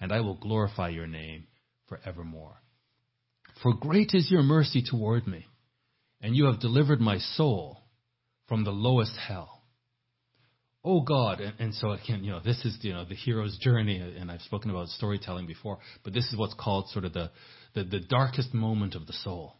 [0.00, 1.46] And I will glorify your name
[1.88, 2.56] forevermore.
[3.62, 5.44] For great is your mercy toward me,
[6.20, 7.82] and you have delivered my soul
[8.48, 9.59] from the lowest hell.
[10.82, 13.98] Oh God, and, and, so again, you know, this is you know the hero's journey,
[13.98, 17.30] and I've spoken about storytelling before, but this is what's called sort of the
[17.74, 19.56] the, the darkest moment of the soul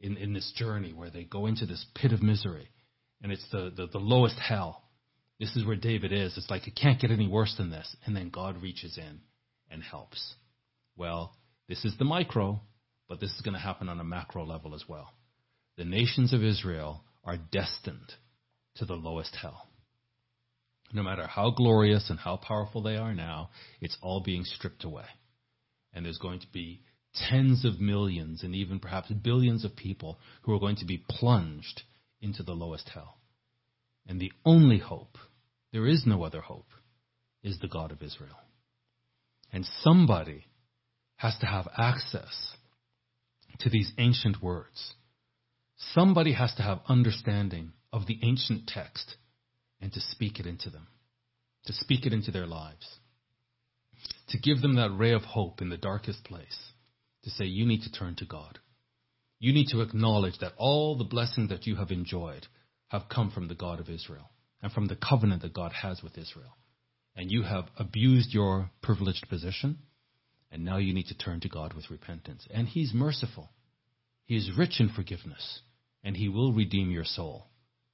[0.00, 2.68] in, in this journey where they go into this pit of misery,
[3.22, 4.82] and it's the, the, the lowest hell.
[5.38, 6.36] This is where David is.
[6.36, 9.20] It's like it can't get any worse than this, and then God reaches in
[9.70, 10.34] and helps.
[10.96, 11.36] Well,
[11.68, 12.60] this is the micro,
[13.08, 15.12] but this is going to happen on a macro level as well.
[15.76, 18.12] The nations of Israel are destined
[18.76, 19.67] to the lowest hell.
[20.92, 25.04] No matter how glorious and how powerful they are now, it's all being stripped away.
[25.92, 26.82] And there's going to be
[27.14, 31.82] tens of millions and even perhaps billions of people who are going to be plunged
[32.20, 33.18] into the lowest hell.
[34.06, 35.18] And the only hope,
[35.72, 36.70] there is no other hope,
[37.42, 38.38] is the God of Israel.
[39.52, 40.46] And somebody
[41.16, 42.56] has to have access
[43.60, 44.94] to these ancient words.
[45.76, 49.16] Somebody has to have understanding of the ancient text
[49.80, 50.88] and to speak it into them,
[51.66, 52.98] to speak it into their lives,
[54.28, 56.72] to give them that ray of hope in the darkest place,
[57.24, 58.58] to say, you need to turn to God.
[59.40, 62.46] You need to acknowledge that all the blessings that you have enjoyed
[62.88, 64.30] have come from the God of Israel
[64.62, 66.56] and from the covenant that God has with Israel.
[67.14, 69.78] And you have abused your privileged position,
[70.50, 72.46] and now you need to turn to God with repentance.
[72.50, 73.50] And He's merciful.
[74.24, 75.60] He is rich in forgiveness,
[76.02, 77.46] and He will redeem your soul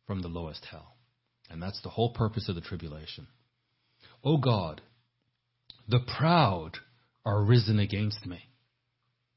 [0.07, 0.94] from the lowest hell.
[1.51, 3.27] And that's the whole purpose of the tribulation.
[4.23, 4.81] O God,
[5.89, 6.79] the proud
[7.25, 8.41] are risen against me.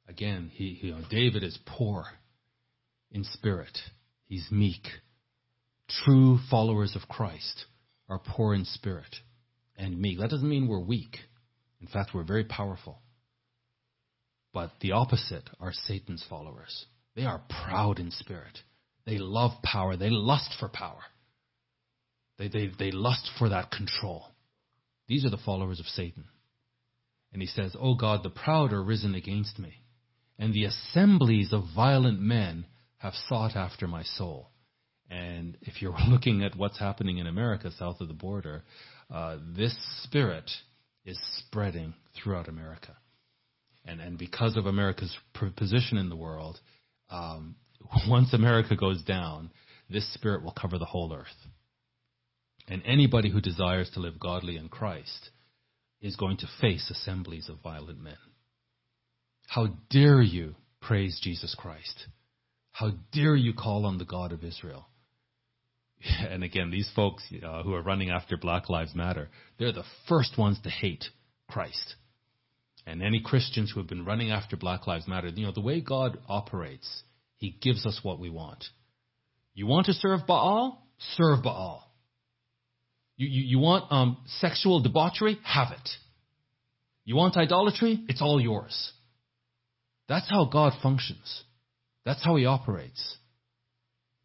[0.07, 2.05] Again, he, you know, David is poor
[3.11, 3.77] in spirit.
[4.25, 4.87] He's meek.
[5.89, 7.65] True followers of Christ
[8.09, 9.15] are poor in spirit
[9.77, 10.19] and meek.
[10.19, 11.17] That doesn't mean we're weak.
[11.81, 12.99] In fact, we're very powerful.
[14.53, 16.85] But the opposite are Satan's followers.
[17.15, 18.59] They are proud in spirit.
[19.05, 19.95] They love power.
[19.97, 21.01] They lust for power.
[22.37, 24.25] They, they, they lust for that control.
[25.07, 26.25] These are the followers of Satan.
[27.33, 29.81] And he says, Oh God, the proud are risen against me
[30.39, 32.65] and the assemblies of violent men
[32.97, 34.49] have sought after my soul.
[35.09, 38.63] And if you're looking at what's happening in America south of the border,
[39.13, 40.49] uh, this spirit
[41.05, 42.95] is spreading throughout America.
[43.85, 45.15] And, and because of America's
[45.55, 46.59] position in the world,
[47.09, 47.55] um,
[48.07, 49.51] once America goes down,
[49.89, 51.27] this spirit will cover the whole earth.
[52.67, 55.29] And anybody who desires to live godly in Christ
[56.01, 58.17] is going to face assemblies of violent men.
[59.47, 62.07] How dare you praise Jesus Christ?
[62.71, 64.87] How dare you call on the God of Israel?
[66.29, 70.37] And again, these folks uh, who are running after Black Lives Matter, they're the first
[70.37, 71.05] ones to hate
[71.49, 71.95] Christ.
[72.85, 75.81] And any Christians who have been running after Black Lives Matter, you know, the way
[75.81, 77.03] God operates,
[77.37, 78.63] He gives us what we want.
[79.55, 80.85] You want to serve Baal?
[81.15, 81.86] Serve Baal.
[83.17, 85.39] You, you, you want um, sexual debauchery?
[85.43, 85.89] Have it.
[87.03, 88.03] You want idolatry?
[88.07, 88.91] It's all yours.
[90.07, 91.43] That's how God functions.
[92.05, 93.17] That's how He operates.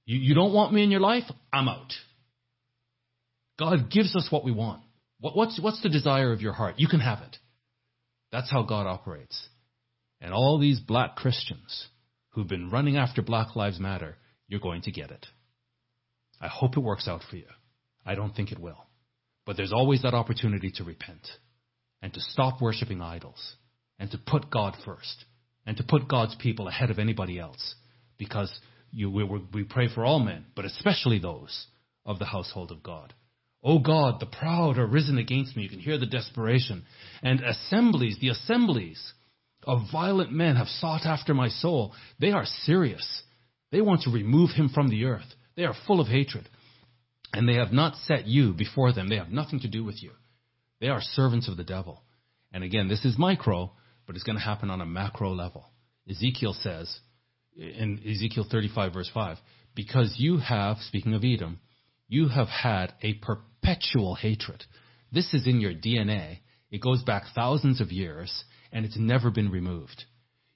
[0.04, 1.24] You, you don't want me in your life?
[1.52, 1.92] I'm out.
[3.58, 4.82] God gives us what we want.
[5.20, 6.74] What, what's, what's the desire of your heart?
[6.78, 7.36] You can have it.
[8.30, 9.48] That's how God operates.
[10.20, 11.86] And all these black Christians
[12.30, 14.16] who've been running after Black Lives Matter,
[14.48, 15.26] you're going to get it.
[16.40, 17.46] I hope it works out for you.
[18.04, 18.86] I don't think it will.
[19.44, 21.26] But there's always that opportunity to repent
[22.00, 23.54] and to stop worshiping idols
[23.98, 25.24] and to put God first
[25.66, 27.74] and to put God's people ahead of anybody else
[28.18, 28.52] because
[28.92, 31.66] you, we, we pray for all men, but especially those
[32.04, 33.14] of the household of God.
[33.64, 35.62] O God, the proud are risen against me.
[35.62, 36.84] You can hear the desperation.
[37.22, 39.12] And assemblies, the assemblies
[39.64, 41.94] of violent men have sought after my soul.
[42.20, 43.22] They are serious.
[43.70, 45.26] They want to remove him from the earth.
[45.56, 46.48] They are full of hatred.
[47.32, 49.08] And they have not set you before them.
[49.08, 50.10] They have nothing to do with you.
[50.80, 52.02] They are servants of the devil.
[52.52, 53.72] And again, this is micro,
[54.06, 55.64] but it's going to happen on a macro level.
[56.10, 56.94] Ezekiel says
[57.56, 59.38] in Ezekiel 35 verse 5,
[59.74, 61.60] because you have, speaking of Edom,
[62.08, 64.64] you have had a perpetual hatred.
[65.10, 66.38] This is in your DNA.
[66.70, 70.04] It goes back thousands of years and it's never been removed.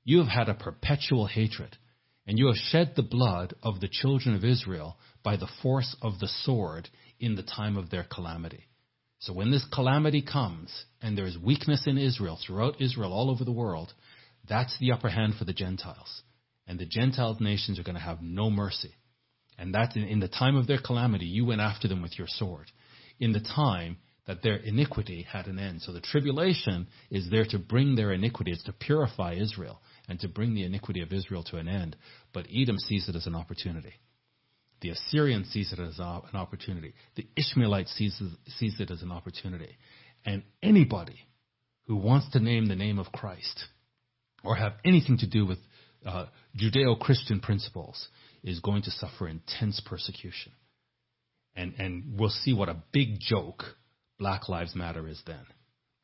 [0.05, 1.77] You have had a perpetual hatred
[2.27, 6.20] and you have shed the blood of the children of Israel by the force of
[6.20, 8.64] the sword in the time of their calamity.
[9.18, 13.51] So when this calamity comes and there's weakness in Israel, throughout Israel, all over the
[13.51, 13.93] world,
[14.49, 16.22] that's the upper hand for the Gentiles.
[16.68, 18.93] And the Gentile nations are going to have no mercy.
[19.59, 22.29] And that in, in the time of their calamity, you went after them with your
[22.29, 22.70] sword.
[23.18, 23.97] In the time
[24.29, 25.83] that their iniquity had an end.
[25.83, 28.53] So the tribulation is there to bring their iniquity.
[28.53, 31.97] It's to purify Israel and to bring the iniquity of Israel to an end.
[32.33, 33.95] But Edom sees it as an opportunity.
[34.81, 36.95] The Assyrian sees it as an opportunity.
[37.16, 38.20] The Ishmaelite sees,
[38.79, 39.77] it as an opportunity.
[40.24, 41.18] And anybody
[41.87, 43.64] who wants to name the name of Christ
[44.45, 45.59] or have anything to do with
[46.05, 46.27] uh,
[46.61, 48.09] Judeo Christian principles
[48.43, 50.53] is going to suffer intense persecution.
[51.55, 53.64] And, and we'll see what a big joke
[54.18, 55.47] Black Lives Matter is then.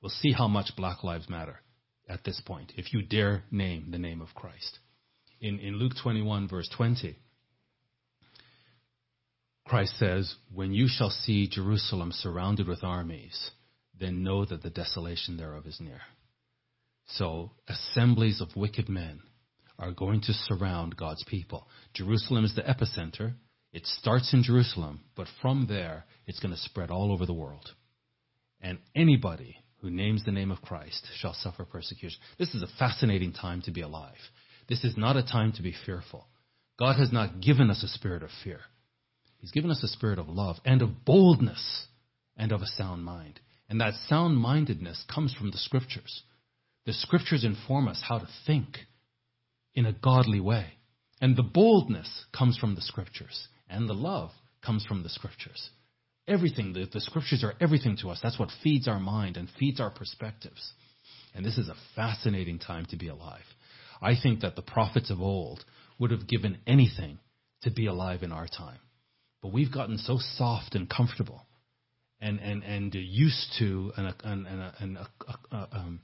[0.01, 1.61] We'll see how much Black Lives Matter
[2.09, 4.79] at this point, if you dare name the name of Christ.
[5.41, 7.17] In, in Luke 21, verse 20,
[9.65, 13.51] Christ says, When you shall see Jerusalem surrounded with armies,
[13.99, 16.01] then know that the desolation thereof is near.
[17.07, 19.21] So, assemblies of wicked men
[19.79, 21.67] are going to surround God's people.
[21.95, 23.35] Jerusalem is the epicenter.
[23.73, 27.71] It starts in Jerusalem, but from there, it's going to spread all over the world.
[28.61, 32.19] And anybody who names the name of Christ shall suffer persecution.
[32.39, 34.15] This is a fascinating time to be alive.
[34.69, 36.27] This is not a time to be fearful.
[36.79, 38.61] God has not given us a spirit of fear.
[39.43, 41.87] He's given us a spirit of love and of boldness
[42.37, 43.41] and of a sound mind.
[43.69, 46.23] And that sound mindedness comes from the scriptures.
[46.87, 48.79] The scriptures inform us how to think
[49.75, 50.67] in a godly way.
[51.21, 53.49] And the boldness comes from the scriptures.
[53.69, 54.31] And the love
[54.65, 55.71] comes from the scriptures.
[56.29, 58.21] Everything, the, the scriptures are everything to us.
[58.23, 60.73] That's what feeds our mind and feeds our perspectives.
[61.35, 63.43] And this is a fascinating time to be alive.
[64.01, 65.65] I think that the prophets of old
[65.99, 67.19] would have given anything
[67.63, 68.79] to be alive in our time.
[69.43, 71.45] But we've gotten so soft and comfortable
[72.21, 74.99] and, and, and used to, and, and, and, and
[75.51, 76.01] um,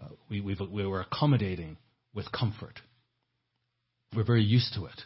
[0.00, 1.76] uh, we, we we were accommodating
[2.12, 2.80] with comfort.
[4.14, 5.00] We're very used to it.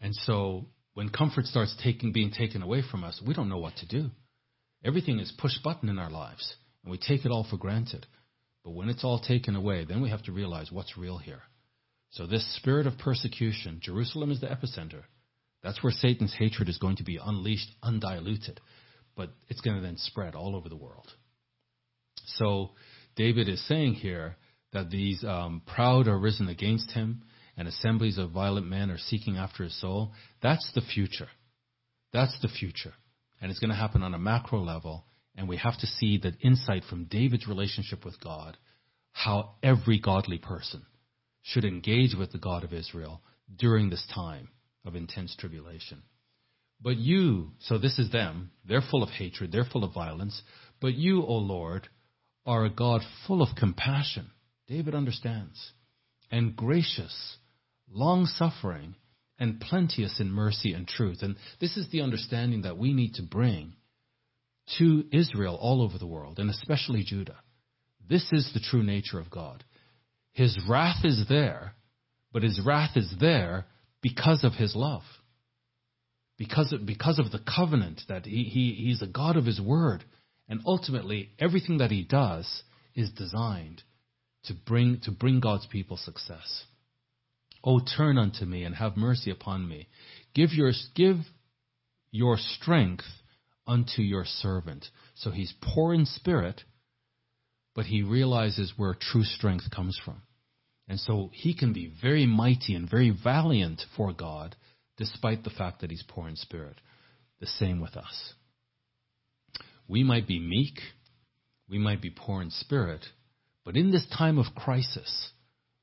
[0.00, 3.76] And so when comfort starts taking, being taken away from us, we don't know what
[3.76, 4.10] to do.
[4.82, 8.06] Everything is push button in our lives, and we take it all for granted.
[8.64, 11.42] But when it's all taken away, then we have to realize what's real here.
[12.10, 15.02] So this spirit of persecution, Jerusalem is the epicenter.
[15.66, 18.60] That's where Satan's hatred is going to be unleashed, undiluted,
[19.16, 21.08] but it's going to then spread all over the world.
[22.24, 22.70] So
[23.16, 24.36] David is saying here
[24.72, 27.24] that these um, proud are risen against him,
[27.56, 30.12] and assemblies of violent men are seeking after his soul.
[30.40, 31.28] That's the future.
[32.12, 32.92] That's the future.
[33.40, 35.04] And it's going to happen on a macro level.
[35.34, 38.56] And we have to see that insight from David's relationship with God,
[39.10, 40.86] how every godly person
[41.42, 43.20] should engage with the God of Israel
[43.58, 44.50] during this time
[44.86, 46.02] of intense tribulation.
[46.80, 50.42] But you, so this is them, they're full of hatred, they're full of violence,
[50.80, 51.88] but you, O Lord,
[52.44, 54.30] are a God full of compassion.
[54.68, 55.72] David understands.
[56.30, 57.36] And gracious,
[57.90, 58.94] long suffering,
[59.38, 61.18] and plenteous in mercy and truth.
[61.22, 63.74] And this is the understanding that we need to bring
[64.78, 67.38] to Israel all over the world, and especially Judah.
[68.08, 69.64] This is the true nature of God.
[70.32, 71.74] His wrath is there,
[72.32, 73.66] but his wrath is there
[74.06, 75.02] because of his love.
[76.38, 80.04] Because of, because of the covenant that he, he, he's a God of his word.
[80.48, 82.62] And ultimately, everything that he does
[82.94, 83.82] is designed
[84.44, 86.66] to bring, to bring God's people success.
[87.64, 89.88] Oh, turn unto me and have mercy upon me.
[90.36, 91.16] Give your, give
[92.12, 93.06] your strength
[93.66, 94.86] unto your servant.
[95.16, 96.60] So he's poor in spirit,
[97.74, 100.22] but he realizes where true strength comes from.
[100.88, 104.56] And so he can be very mighty and very valiant for God,
[104.96, 106.80] despite the fact that he's poor in spirit.
[107.40, 108.34] The same with us.
[109.88, 110.78] We might be meek,
[111.68, 113.04] we might be poor in spirit,
[113.64, 115.30] but in this time of crisis,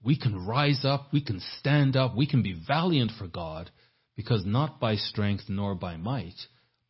[0.03, 3.69] we can rise up, we can stand up, we can be valiant for God,
[4.15, 6.35] because not by strength nor by might,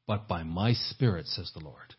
[0.08, 1.96] but by my spirit, says the Lord.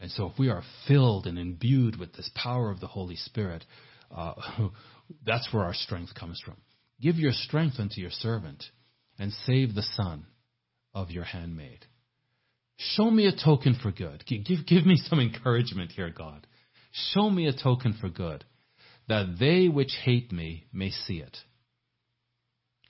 [0.00, 3.64] And so if we are filled and imbued with this power of the Holy Spirit,
[4.10, 4.34] uh,
[5.24, 6.56] that's where our strength comes from.
[7.00, 8.64] Give your strength unto your servant
[9.18, 10.26] and save the son
[10.94, 11.84] of your handmaid.
[12.76, 14.24] Show me a token for good.
[14.26, 16.46] Give, give me some encouragement here, God.
[17.12, 18.44] Show me a token for good,
[19.08, 21.36] that they which hate me may see it.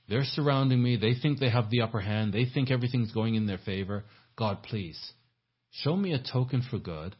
[0.08, 0.96] They're surrounding me.
[0.96, 2.32] They think they have the upper hand.
[2.32, 4.04] They think everything's going in their favor.
[4.36, 4.98] God, please,
[5.70, 7.16] show me a token for good,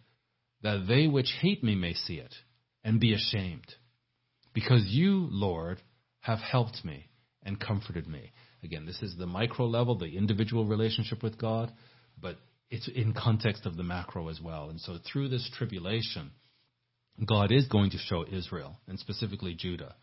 [0.62, 2.34] that they which hate me may see it
[2.84, 3.66] and be ashamed
[4.54, 5.80] because you, Lord,
[6.20, 7.06] have helped me
[7.42, 8.32] and comforted me.
[8.62, 11.72] Again, this is the micro level, the individual relationship with God,
[12.20, 12.36] but
[12.70, 14.68] it's in context of the macro as well.
[14.70, 16.30] And so through this tribulation,
[17.24, 19.94] God is going to show Israel, and specifically Judah,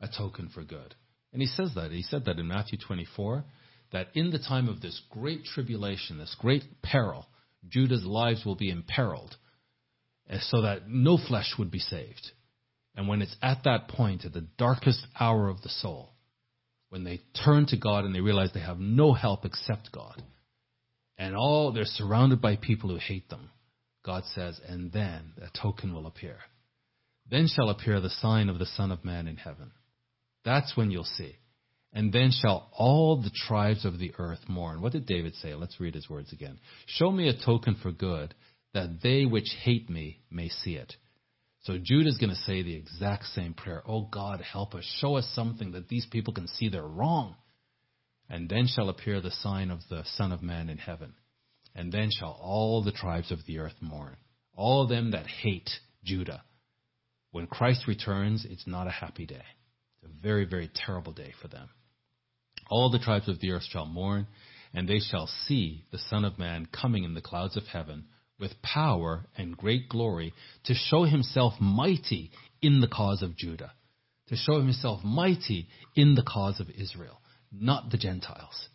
[0.00, 0.94] a token for good.
[1.32, 1.90] And he says that.
[1.90, 3.44] He said that in Matthew 24,
[3.92, 7.26] that in the time of this great tribulation, this great peril,
[7.68, 9.36] Judah's lives will be imperiled,
[10.28, 12.32] eh, so that no flesh would be saved.
[12.94, 16.10] And when it's at that point, at the darkest hour of the soul,
[16.90, 20.22] when they turn to God and they realize they have no help except God,
[21.16, 23.50] and all they're surrounded by people who hate them,
[24.04, 26.38] God says, and then a token will appear.
[27.30, 29.70] Then shall appear the sign of the Son of Man in heaven.
[30.44, 31.36] That's when you'll see.
[31.92, 34.80] And then shall all the tribes of the earth mourn.
[34.80, 35.54] What did David say?
[35.54, 36.58] Let's read his words again.
[36.86, 38.34] Show me a token for good,
[38.74, 40.94] that they which hate me may see it.
[41.62, 43.82] So Judah is going to say the exact same prayer.
[43.86, 44.84] Oh God, help us.
[45.00, 47.36] Show us something that these people can see they're wrong.
[48.28, 51.14] And then shall appear the sign of the Son of Man in heaven.
[51.74, 54.16] And then shall all the tribes of the earth mourn.
[54.54, 55.70] All of them that hate
[56.04, 56.42] Judah.
[57.30, 59.44] When Christ returns, it's not a happy day.
[60.02, 61.68] It's a very, very terrible day for them.
[62.68, 64.26] All the tribes of the earth shall mourn,
[64.74, 68.06] and they shall see the Son of Man coming in the clouds of heaven
[68.42, 70.34] with power and great glory
[70.64, 72.30] to show himself mighty
[72.60, 73.72] in the cause of Judah,
[74.28, 78.68] to show himself mighty in the cause of Israel, not the Gentiles.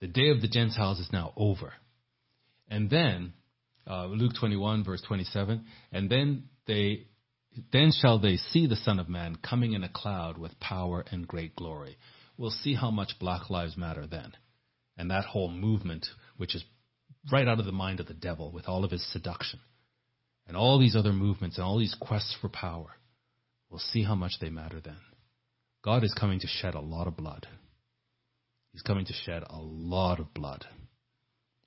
[0.00, 1.72] The day of the Gentiles is now over.
[2.68, 3.32] And then,
[3.88, 7.08] uh, Luke 21, verse 27, and then they,
[7.72, 11.26] then shall they see the Son of Man coming in a cloud with power and
[11.26, 11.96] great glory
[12.40, 14.32] we'll see how much Black Lives Matter then.
[14.96, 16.06] And that whole movement,
[16.38, 16.64] which is
[17.30, 19.60] right out of the mind of the devil with all of his seduction
[20.46, 22.88] and all these other movements and all these quests for power,
[23.68, 24.96] we'll see how much they matter then.
[25.82, 27.46] God is coming to shed a lot of blood.
[28.72, 30.64] He's coming to shed a lot of blood.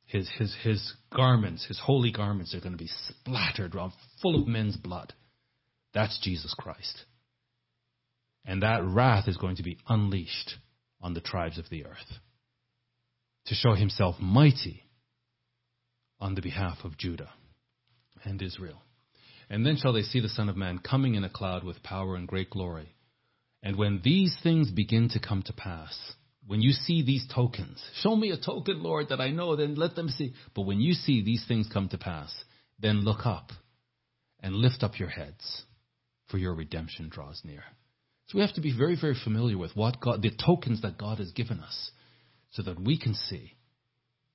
[0.05, 4.47] His, his, his garments, his holy garments, are going to be splattered around full of
[4.47, 5.13] men's blood.
[5.93, 7.05] That's Jesus Christ.
[8.45, 10.55] And that wrath is going to be unleashed
[11.01, 12.19] on the tribes of the earth
[13.45, 14.82] to show himself mighty
[16.23, 17.29] on the behalf of Judah
[18.23, 18.81] and Israel.
[19.49, 22.15] And then shall they see the Son of Man coming in a cloud with power
[22.15, 22.95] and great glory.
[23.61, 26.13] And when these things begin to come to pass,
[26.47, 29.95] when you see these tokens, show me a token, Lord, that I know, then let
[29.95, 30.33] them see.
[30.55, 32.33] But when you see these things come to pass,
[32.79, 33.51] then look up
[34.39, 35.63] and lift up your heads,
[36.29, 37.63] for your redemption draws near.
[38.27, 41.17] So we have to be very, very familiar with what God, the tokens that God
[41.17, 41.91] has given us,
[42.51, 43.55] so that we can see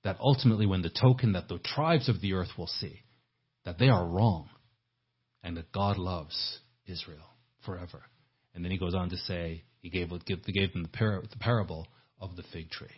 [0.05, 3.01] that ultimately when the token that the tribes of the earth will see,
[3.65, 4.49] that they are wrong,
[5.43, 7.25] and that God loves Israel
[7.65, 8.03] forever.
[8.55, 11.87] And then he goes on to say, he gave, gave them the, par- the parable
[12.21, 12.89] of the fig tree,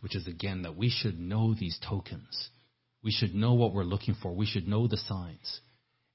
[0.00, 2.50] which is again that we should know these tokens.
[3.02, 4.32] We should know what we're looking for.
[4.32, 5.60] We should know the signs.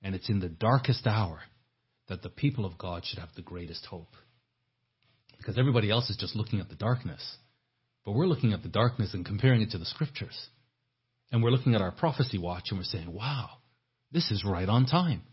[0.02, 1.42] And it's in the darkest hour
[2.08, 4.14] that the people of God should have the greatest hope.
[5.38, 7.38] Because everybody else is just looking at the darkness.
[8.08, 10.48] But we're looking at the darkness and comparing it to the scriptures.
[11.30, 13.50] And we're looking at our prophecy watch and we're saying, wow,
[14.14, 15.24] this is right on time.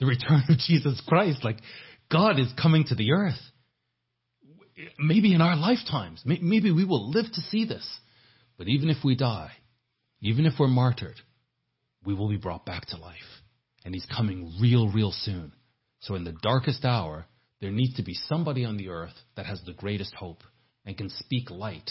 [0.00, 1.58] The return of Jesus Christ, like
[2.10, 3.38] God is coming to the earth.
[4.98, 7.88] Maybe in our lifetimes, maybe we will live to see this.
[8.56, 9.52] But even if we die,
[10.20, 11.20] even if we're martyred,
[12.04, 13.14] we will be brought back to life.
[13.84, 15.52] And he's coming real, real soon.
[16.00, 17.26] So in the darkest hour,
[17.60, 20.42] there needs to be somebody on the earth that has the greatest hope
[20.84, 21.88] and can speak light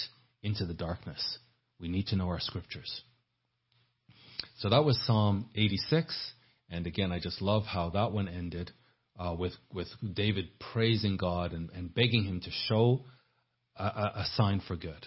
[0.47, 1.37] into the darkness.
[1.79, 3.01] We need to know our scriptures.
[4.59, 6.31] So that was Psalm 86.
[6.69, 8.71] And again, I just love how that one ended
[9.19, 13.01] uh, with, with David praising God and, and begging him to show
[13.75, 15.05] a, a, sign for good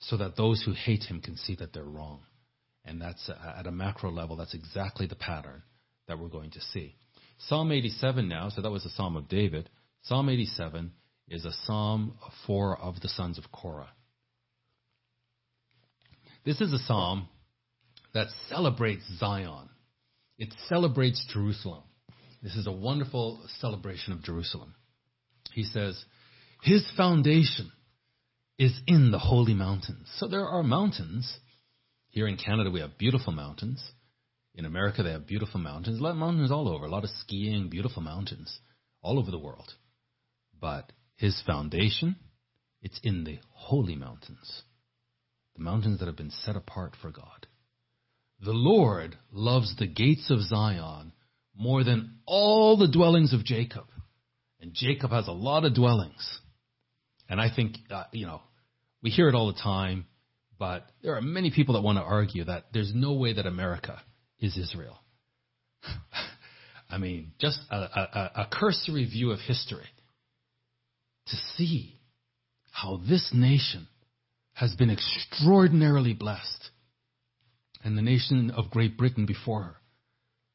[0.00, 2.20] so that those who hate him can see that they're wrong.
[2.84, 5.62] And that's uh, at a macro level, that's exactly the pattern
[6.06, 6.96] that we're going to see.
[7.46, 9.70] Psalm 87 now, so that was the Psalm of David.
[10.02, 10.92] Psalm 87
[11.28, 13.90] is a psalm for of the sons of Korah.
[16.48, 17.28] This is a psalm
[18.14, 19.68] that celebrates Zion.
[20.38, 21.82] It celebrates Jerusalem.
[22.42, 24.74] This is a wonderful celebration of Jerusalem.
[25.52, 26.02] He says,
[26.62, 27.70] His foundation
[28.58, 30.08] is in the holy mountains.
[30.16, 31.30] So there are mountains.
[32.08, 33.84] Here in Canada, we have beautiful mountains.
[34.54, 36.00] In America, they have beautiful mountains.
[36.00, 36.86] A lot of mountains all over.
[36.86, 38.58] A lot of skiing, beautiful mountains
[39.02, 39.70] all over the world.
[40.58, 42.16] But his foundation,
[42.80, 44.62] it's in the holy mountains,
[45.58, 47.46] the mountains that have been set apart for God.
[48.40, 51.12] The Lord loves the gates of Zion
[51.56, 53.84] more than all the dwellings of Jacob.
[54.60, 56.40] And Jacob has a lot of dwellings.
[57.28, 58.40] And I think, uh, you know,
[59.02, 60.06] we hear it all the time
[60.58, 64.02] But there are many people that want to argue that there's no way that America
[64.40, 64.98] is Israel.
[66.90, 69.86] I mean, just a, a, a cursory view of history
[71.26, 72.00] to see
[72.72, 73.86] how this nation
[74.58, 76.70] has been extraordinarily blessed,
[77.84, 79.76] and the nation of Great Britain before her.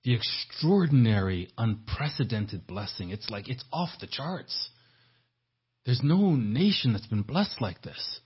[0.04, 3.12] The extraordinary, unprecedented blessing.
[3.12, 4.70] It's like it's off the charts.
[5.86, 8.20] There's no nation that's been blessed like this.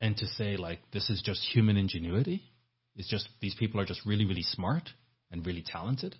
[0.00, 2.42] And to say, like, this is just human ingenuity,
[2.96, 4.88] it's just these people are just really, really smart
[5.30, 6.16] and really talented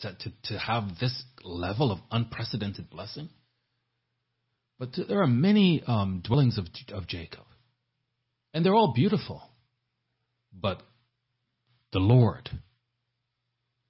[0.00, 3.28] to, to, to have this level of unprecedented blessing.
[4.80, 7.44] But there are many um, dwellings of, of Jacob,
[8.54, 9.42] and they're all beautiful.
[10.52, 10.82] But
[11.92, 12.48] the Lord,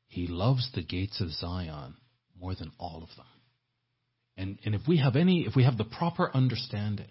[0.09, 1.95] He loves the gates of Zion
[2.41, 3.27] more than all of them.
[4.37, 7.11] And, and if we have any, if we have the proper understanding,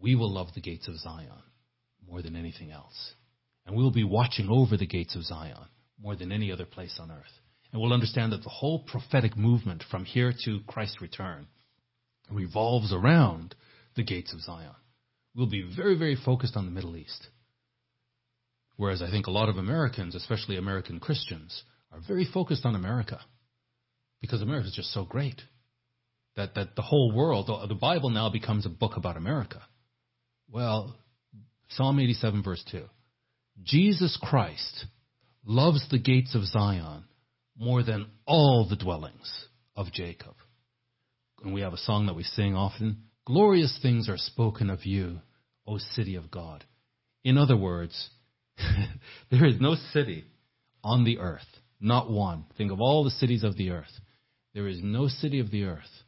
[0.00, 1.42] we will love the gates of Zion
[2.08, 3.12] more than anything else.
[3.66, 5.68] And we will be watching over the gates of Zion
[6.00, 7.40] more than any other place on earth.
[7.72, 11.46] And we'll understand that the whole prophetic movement from here to Christ's return
[12.30, 13.54] revolves around
[13.94, 14.74] the gates of Zion.
[15.34, 17.28] We'll be very, very focused on the Middle East.
[18.76, 21.62] Whereas I think a lot of Americans, especially American Christians,
[21.92, 23.20] are very focused on America
[24.20, 25.40] because America is just so great
[26.36, 29.62] that, that the whole world, the Bible now becomes a book about America.
[30.50, 30.96] Well,
[31.70, 32.84] Psalm 87, verse 2.
[33.62, 34.86] Jesus Christ
[35.44, 37.04] loves the gates of Zion
[37.56, 40.34] more than all the dwellings of Jacob.
[41.42, 45.20] And we have a song that we sing often Glorious things are spoken of you,
[45.66, 46.64] O city of God.
[47.24, 48.10] In other words,
[49.30, 50.24] there is no city
[50.82, 51.46] on the earth,
[51.80, 52.44] not one.
[52.58, 54.00] Think of all the cities of the earth.
[54.54, 56.02] There is no city of the earth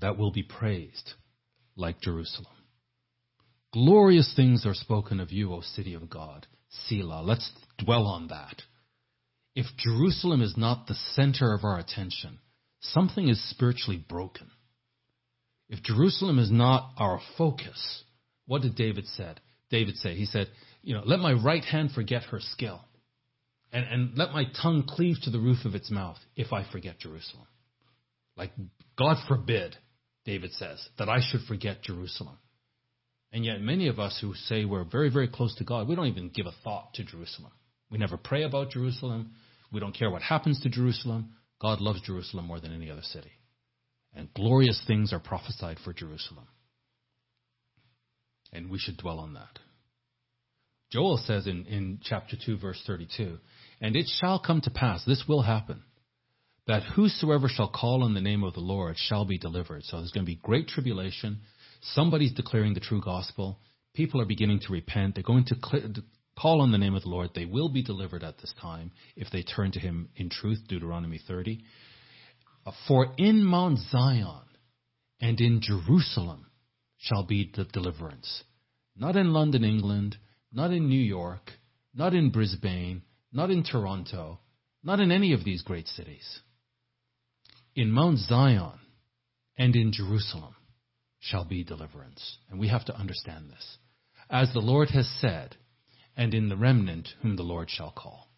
[0.00, 1.14] that will be praised
[1.76, 2.54] like Jerusalem.
[3.72, 6.46] Glorious things are spoken of you, O city of God.
[6.86, 7.22] Selah.
[7.22, 8.62] Let's dwell on that.
[9.56, 12.38] If Jerusalem is not the center of our attention,
[12.80, 14.50] something is spiritually broken.
[15.68, 18.04] If Jerusalem is not our focus,
[18.46, 19.40] what did David said?
[19.70, 20.14] David say?
[20.14, 20.48] He said,
[20.82, 22.80] you know, let my right hand forget her skill.
[23.72, 26.98] And, and let my tongue cleave to the roof of its mouth if I forget
[27.00, 27.46] Jerusalem.
[28.36, 28.52] Like,
[28.96, 29.76] God forbid,
[30.24, 32.38] David says, that I should forget Jerusalem.
[33.32, 36.06] And yet, many of us who say we're very, very close to God, we don't
[36.06, 37.50] even give a thought to Jerusalem.
[37.90, 39.32] We never pray about Jerusalem.
[39.72, 41.30] We don't care what happens to Jerusalem.
[41.60, 43.32] God loves Jerusalem more than any other city.
[44.14, 46.46] And glorious things are prophesied for Jerusalem.
[48.52, 49.58] And we should dwell on that.
[50.92, 53.38] Joel says in, in chapter 2, verse 32,
[53.80, 55.82] And it shall come to pass, this will happen,
[56.68, 59.82] that whosoever shall call on the name of the Lord shall be delivered.
[59.84, 61.40] So there's going to be great tribulation.
[61.82, 63.58] Somebody's declaring the true gospel.
[63.94, 65.16] People are beginning to repent.
[65.16, 65.56] They're going to
[66.38, 69.30] call on the name of the Lord, they will be delivered at this time if
[69.30, 71.62] they turn to him in truth, Deuteronomy 30.
[72.88, 74.42] For in Mount Zion
[75.20, 76.46] and in Jerusalem
[76.98, 78.44] shall be the deliverance.
[78.96, 80.16] Not in London, England,
[80.52, 81.50] not in New York,
[81.94, 83.02] not in Brisbane,
[83.32, 84.40] not in Toronto,
[84.82, 86.40] not in any of these great cities.
[87.74, 88.78] In Mount Zion
[89.56, 90.54] and in Jerusalem
[91.18, 92.38] shall be deliverance.
[92.50, 93.78] And we have to understand this.
[94.30, 95.56] As the Lord has said,
[96.16, 98.28] and in the remnant whom the Lord shall call.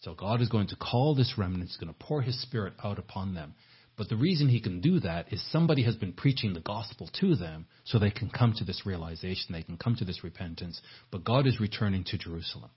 [0.00, 2.98] So God is going to call this remnant, He's going to pour His Spirit out
[2.98, 3.54] upon them.
[3.96, 7.36] But the reason He can do that is somebody has been preaching the gospel to
[7.36, 10.80] them so they can come to this realization, they can come to this repentance.
[11.10, 12.70] But God is returning to Jerusalem.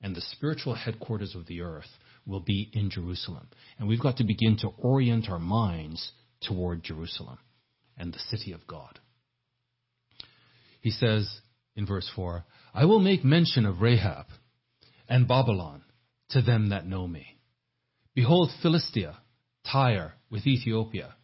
[0.00, 1.88] And the spiritual headquarters of the earth
[2.24, 3.48] will be in Jerusalem.
[3.78, 7.38] And we've got to begin to orient our minds toward Jerusalem
[7.98, 8.98] and the city of God.
[10.80, 11.40] He says
[11.76, 14.26] in verse 4 I will make mention of Rahab
[15.08, 15.82] and Babylon
[16.30, 17.26] to them that know me.
[18.14, 19.18] Behold, Philistia,
[19.70, 21.14] Tyre with Ethiopia.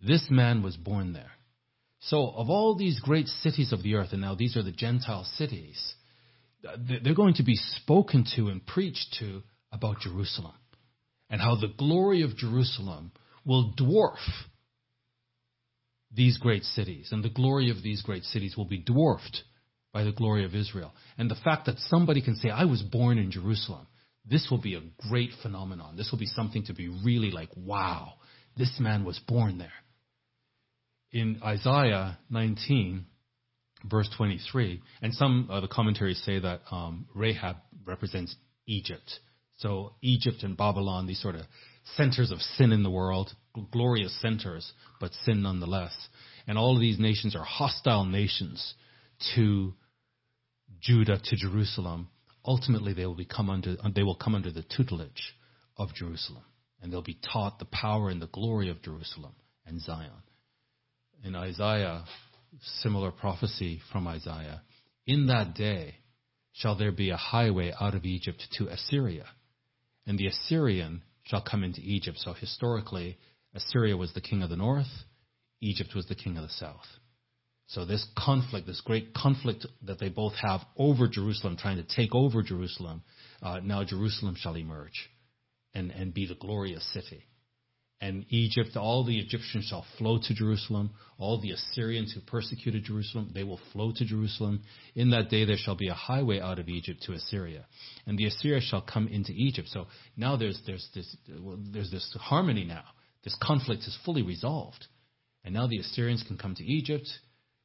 [0.00, 1.30] This man was born there.
[2.00, 5.24] So, of all these great cities of the earth, and now these are the Gentile
[5.36, 5.94] cities,
[7.02, 9.42] they're going to be spoken to and preached to
[9.72, 10.54] about Jerusalem
[11.30, 13.12] and how the glory of Jerusalem
[13.44, 14.18] will dwarf
[16.14, 19.42] these great cities, and the glory of these great cities will be dwarfed
[19.92, 20.92] by the glory of Israel.
[21.18, 23.86] And the fact that somebody can say, I was born in Jerusalem,
[24.24, 25.96] this will be a great phenomenon.
[25.96, 28.14] This will be something to be really like, wow,
[28.56, 29.72] this man was born there.
[31.12, 33.06] In Isaiah 19,
[33.88, 38.34] verse 23, and some of the commentaries say that um, Rahab represents
[38.66, 39.20] Egypt.
[39.58, 41.42] So Egypt and Babylon, these sort of
[41.96, 43.30] centers of sin in the world,
[43.70, 45.94] glorious centers, but sin nonetheless.
[46.46, 48.74] And all of these nations are hostile nations
[49.36, 49.74] to
[50.80, 52.08] Judah to Jerusalem,
[52.44, 55.34] ultimately they will become under they will come under the tutelage
[55.76, 56.44] of Jerusalem,
[56.80, 59.34] and they'll be taught the power and the glory of Jerusalem
[59.66, 60.10] and Zion.
[61.24, 62.04] In Isaiah,
[62.82, 64.62] similar prophecy from Isaiah,
[65.06, 65.96] in that day
[66.52, 69.26] shall there be a highway out of Egypt to Assyria,
[70.06, 72.18] and the Assyrian shall come into Egypt.
[72.18, 73.18] So historically,
[73.54, 74.86] Assyria was the king of the north,
[75.60, 76.86] Egypt was the king of the south.
[77.68, 82.14] So this conflict, this great conflict that they both have over Jerusalem, trying to take
[82.14, 83.02] over Jerusalem,
[83.42, 85.10] uh, now Jerusalem shall emerge
[85.74, 87.24] and, and be the glorious city.
[88.00, 90.90] And Egypt, all the Egyptians shall flow to Jerusalem.
[91.16, 94.62] All the Assyrians who persecuted Jerusalem, they will flow to Jerusalem.
[94.94, 97.64] In that day there shall be a highway out of Egypt to Assyria.
[98.06, 99.68] And the Assyria shall come into Egypt.
[99.68, 99.86] So
[100.18, 102.84] now there's, there's, this, well, there's this harmony now.
[103.22, 104.86] This conflict is fully resolved.
[105.42, 107.08] And now the Assyrians can come to Egypt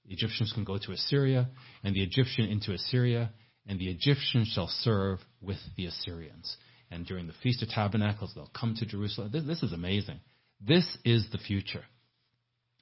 [0.09, 1.47] the Egyptians can go to Assyria,
[1.83, 3.29] and the Egyptian into Assyria,
[3.67, 6.57] and the Egyptian shall serve with the Assyrians.
[6.89, 9.29] And during the Feast of Tabernacles, they'll come to Jerusalem.
[9.31, 10.19] This, this is amazing.
[10.59, 11.83] This is the future.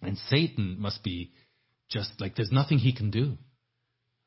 [0.02, 1.34] And Satan must be
[1.90, 3.38] just like there's nothing he can do.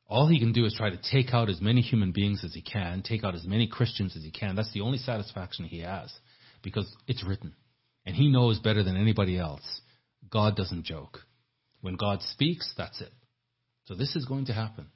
[0.07, 2.61] All he can do is try to take out as many human beings as he
[2.61, 4.57] can, take out as many Christians as he can.
[4.57, 6.13] That's the only satisfaction he has
[6.63, 7.55] because it's written.
[8.05, 9.81] And he knows better than anybody else.
[10.31, 11.21] God doesn't joke.
[11.81, 13.13] When God speaks, that's it.
[13.87, 14.87] So this is going to happen.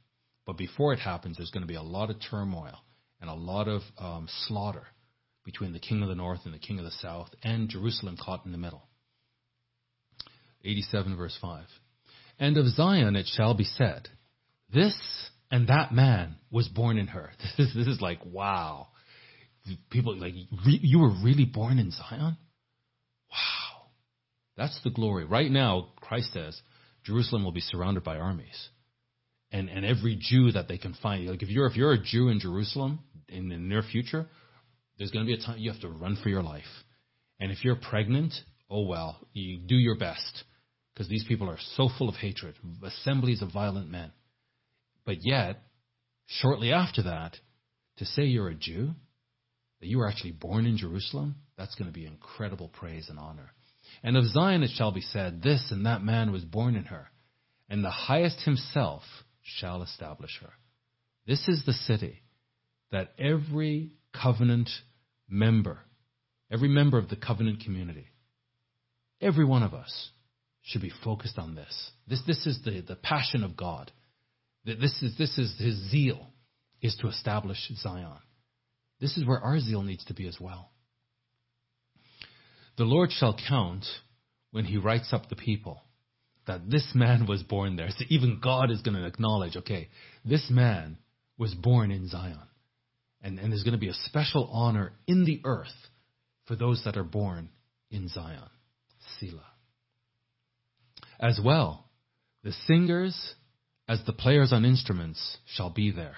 [0.46, 2.84] But before it happens, there's going to be a lot of turmoil
[3.20, 4.86] and a lot of um, slaughter
[5.44, 8.46] between the king of the north and the king of the south, and Jerusalem caught
[8.46, 8.86] in the middle.
[10.64, 11.64] 87 verse 5.
[12.38, 14.08] And of Zion it shall be said,
[14.72, 14.96] This
[15.50, 17.30] and that man was born in her.
[17.56, 18.88] This is, this is like, wow.
[19.90, 20.34] People like,
[20.66, 22.36] you were really born in Zion?
[23.30, 23.82] Wow.
[24.56, 25.24] That's the glory.
[25.24, 26.60] Right now, Christ says,
[27.04, 28.68] Jerusalem will be surrounded by armies.
[29.52, 32.28] And, and every Jew that they can find, like if you're, if you're a Jew
[32.28, 34.26] in Jerusalem in the near future,
[34.98, 36.62] there's going to be a time you have to run for your life.
[37.38, 38.32] And if you're pregnant,
[38.70, 40.44] oh well, you do your best
[40.94, 44.12] because these people are so full of hatred, assemblies of violent men.
[45.04, 45.62] But yet,
[46.26, 47.36] shortly after that,
[47.98, 48.90] to say you're a Jew,
[49.80, 53.50] that you were actually born in Jerusalem, that's going to be incredible praise and honor.
[54.04, 57.08] And of Zion it shall be said, This and that man was born in her,
[57.70, 59.02] and the highest himself
[59.42, 60.52] shall establish her.
[61.26, 62.22] This is the city
[62.92, 64.68] that every covenant
[65.26, 65.78] member,
[66.52, 68.06] every member of the covenant community,
[69.22, 70.10] every one of us
[70.60, 71.90] should be focused on this.
[72.06, 73.90] This, this is the, the passion of God.
[74.66, 76.28] This is, this is his zeal,
[76.82, 78.18] is to establish Zion.
[79.00, 80.70] This is where our zeal needs to be as well.
[82.76, 83.84] The Lord shall count
[84.50, 85.80] when he writes up the people
[86.46, 87.88] that this man was born there.
[87.90, 89.88] So even God is going to acknowledge, okay,
[90.24, 90.98] this man
[91.38, 92.38] was born in Zion.
[93.22, 95.68] And, and there's going to be a special honor in the earth
[96.46, 97.48] for those that are born
[97.90, 98.50] in Zion.
[99.18, 99.46] Selah.
[101.18, 101.86] As well,
[102.42, 103.34] the singers
[103.88, 106.16] as the players on instruments shall be there.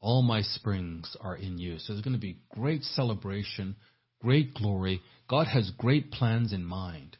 [0.00, 1.78] All my springs are in you.
[1.78, 3.76] So there's going to be great celebration,
[4.22, 7.16] great glory, God has great plans in mind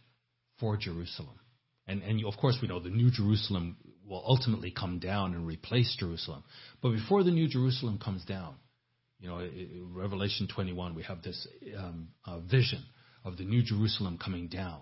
[0.60, 1.38] for Jerusalem.
[1.86, 3.76] And, and of course, we know the New Jerusalem
[4.08, 6.44] will ultimately come down and replace Jerusalem.
[6.80, 8.54] But before the New Jerusalem comes down,
[9.20, 9.48] you know,
[9.92, 11.46] Revelation 21, we have this
[11.76, 12.82] um, uh, vision
[13.24, 14.80] of the New Jerusalem coming down.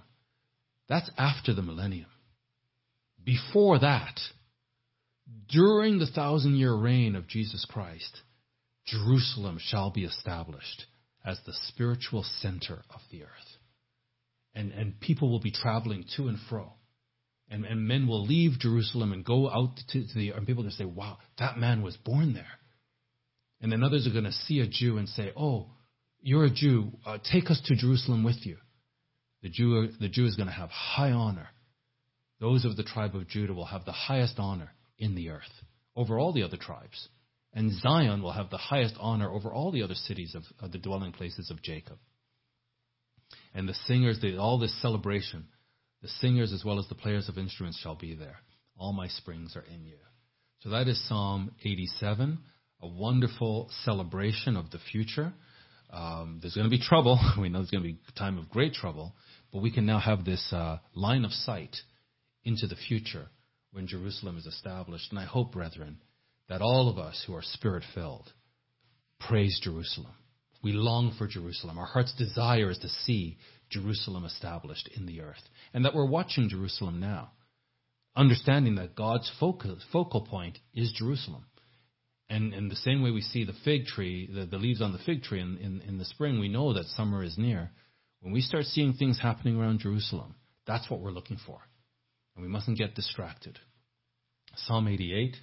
[0.89, 2.09] That's after the millennium.
[3.23, 4.19] Before that,
[5.49, 8.23] during the thousand year reign of Jesus Christ,
[8.87, 10.87] Jerusalem shall be established
[11.25, 13.29] as the spiritual center of the earth.
[14.55, 16.73] And, and people will be traveling to and fro.
[17.49, 20.69] And, and men will leave Jerusalem and go out to, to the, and people are
[20.69, 22.47] going to say, wow, that man was born there.
[23.61, 25.71] And then others are going to see a Jew and say, oh,
[26.23, 28.57] you're a Jew, uh, take us to Jerusalem with you.
[29.43, 31.49] The Jew, the Jew is going to have high honor.
[32.41, 35.43] Those of the tribe of Judah will have the highest honor in the earth
[35.97, 37.09] over all the other tribes.
[37.53, 40.79] And Zion will have the highest honor over all the other cities of, of the
[40.79, 41.99] dwelling places of Jacob.
[43.55, 45.47] And the singers, the, all this celebration,
[46.03, 48.37] the singers as well as the players of instruments shall be there.
[48.79, 49.97] All my springs are in you.
[50.61, 52.39] So that is Psalm 87,
[52.83, 55.33] a wonderful celebration of the future.
[55.91, 57.19] Um, there's going to be trouble.
[57.41, 59.15] We know there's going to be a time of great trouble,
[59.53, 61.77] but we can now have this uh, line of sight
[62.45, 63.27] into the future
[63.73, 65.11] when Jerusalem is established.
[65.11, 65.99] And I hope, brethren,
[66.51, 68.31] that all of us who are spirit filled
[69.21, 70.13] praise Jerusalem.
[70.63, 71.79] We long for Jerusalem.
[71.79, 73.39] Our heart's desire is to see
[73.71, 75.49] Jerusalem established in the earth.
[75.73, 77.31] And that we're watching Jerusalem now,
[78.17, 81.47] understanding that God's focal, focal point is Jerusalem.
[82.29, 84.99] And in the same way we see the fig tree, the, the leaves on the
[84.99, 87.71] fig tree in, in, in the spring, we know that summer is near.
[88.21, 90.35] When we start seeing things happening around Jerusalem,
[90.67, 91.61] that's what we're looking for.
[92.35, 93.59] And we mustn't get distracted.
[94.57, 95.37] Psalm 88.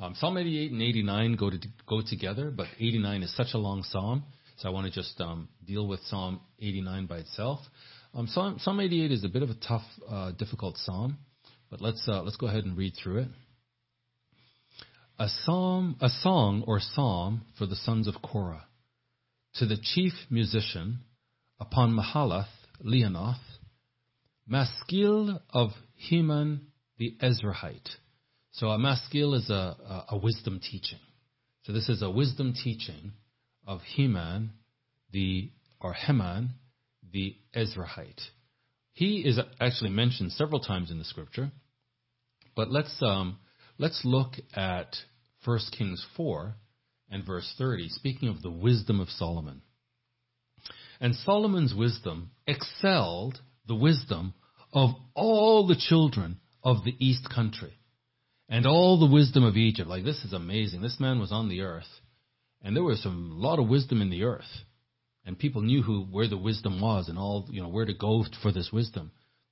[0.00, 3.82] Um, psalm 88 and 89 go, to, go together, but 89 is such a long
[3.82, 4.22] psalm,
[4.58, 7.58] so I want to just um, deal with Psalm 89 by itself.
[8.14, 11.18] Um, psalm, psalm 88 is a bit of a tough, uh, difficult psalm,
[11.68, 13.28] but let's uh, let's go ahead and read through it.
[15.18, 18.66] A psalm, a song or psalm for the sons of Korah,
[19.54, 21.00] to the chief musician
[21.58, 22.46] upon Mahalath
[22.84, 23.36] Leanoth,
[24.46, 26.68] Maskil of Heman
[26.98, 27.96] the Ezrahite.
[28.58, 30.98] So a maskil is a, a, a, wisdom teaching.
[31.62, 33.12] So this is a wisdom teaching
[33.64, 34.50] of Heman,
[35.12, 36.54] the or Heman,
[37.12, 38.20] the Ezrahite.
[38.94, 41.52] He is actually mentioned several times in the scripture,
[42.56, 43.38] but let's um,
[43.78, 44.96] let's look at
[45.44, 46.56] 1 Kings 4
[47.12, 49.62] and verse 30, speaking of the wisdom of Solomon.
[51.00, 53.38] And Solomon's wisdom excelled
[53.68, 54.34] the wisdom
[54.72, 57.78] of all the children of the east country
[58.48, 59.88] and all the wisdom of Egypt.
[59.88, 60.80] Like, this is amazing.
[60.80, 61.88] This man was on the earth,
[62.62, 64.44] and there was some lot of wisdom in the earth.
[65.24, 68.24] And people knew who where the wisdom was and all you know where to go
[68.42, 69.10] for this wisdom.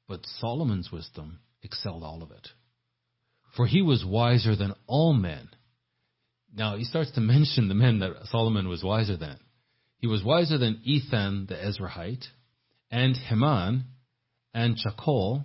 [0.09, 2.49] But Solomon's wisdom excelled all of it.
[3.57, 5.49] For he was wiser than all men.
[6.55, 9.38] Now he starts to mention the men that Solomon was wiser than.
[9.99, 12.24] He was wiser than Ethan the Ezrahite,
[12.90, 13.84] and Heman,
[14.55, 15.44] and Chakol,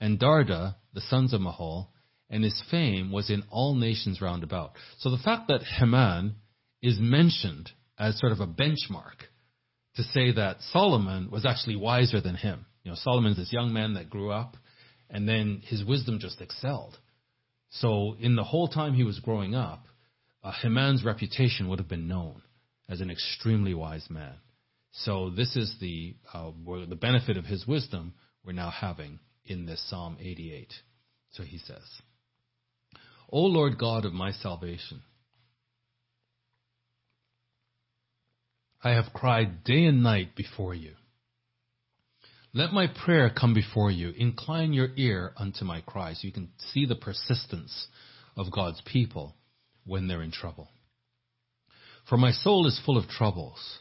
[0.00, 1.88] and Darda, the sons of Mahol,
[2.30, 4.72] and his fame was in all nations round about.
[4.98, 6.36] So the fact that Heman
[6.82, 9.26] is mentioned as sort of a benchmark
[9.96, 12.66] to say that Solomon was actually wiser than him.
[12.82, 14.56] You know, Solomon's this young man that grew up,
[15.08, 16.98] and then his wisdom just excelled.
[17.70, 19.86] So in the whole time he was growing up,
[20.44, 22.42] uh, Heman's reputation would have been known
[22.88, 24.34] as an extremely wise man.
[24.92, 26.52] So this is the uh,
[26.88, 28.14] the benefit of his wisdom
[28.44, 30.72] we're now having in this Psalm 88.
[31.32, 31.82] So he says,
[33.30, 35.02] O Lord God of my salvation,
[38.82, 40.92] I have cried day and night before you.
[42.52, 44.14] Let my prayer come before you.
[44.16, 46.14] Incline your ear unto my cry.
[46.14, 47.88] So you can see the persistence
[48.36, 49.34] of God's people
[49.84, 50.68] when they're in trouble.
[52.08, 53.80] For my soul is full of troubles,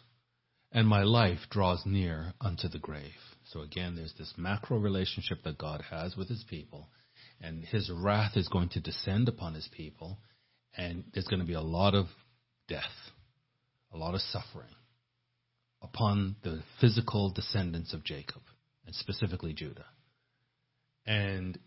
[0.72, 3.12] and my life draws near unto the grave.
[3.52, 6.90] So again, there's this macro relationship that God has with his people,
[7.42, 10.20] and his wrath is going to descend upon his people,
[10.76, 12.08] and there's going to be a lot of
[12.68, 12.84] death,
[13.94, 14.74] a lot of suffering
[15.82, 18.42] upon the physical descendants of Jacob,
[18.86, 19.86] and specifically Judah.
[21.06, 21.60] And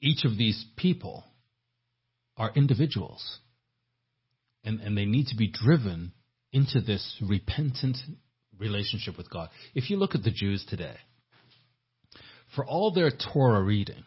[0.00, 1.24] each of these people
[2.36, 3.38] are individuals
[4.64, 6.12] and, and they need to be driven
[6.52, 7.96] into this repentant
[8.58, 9.48] relationship with God.
[9.74, 10.96] If you look at the Jews today,
[12.54, 14.04] for all their Torah reading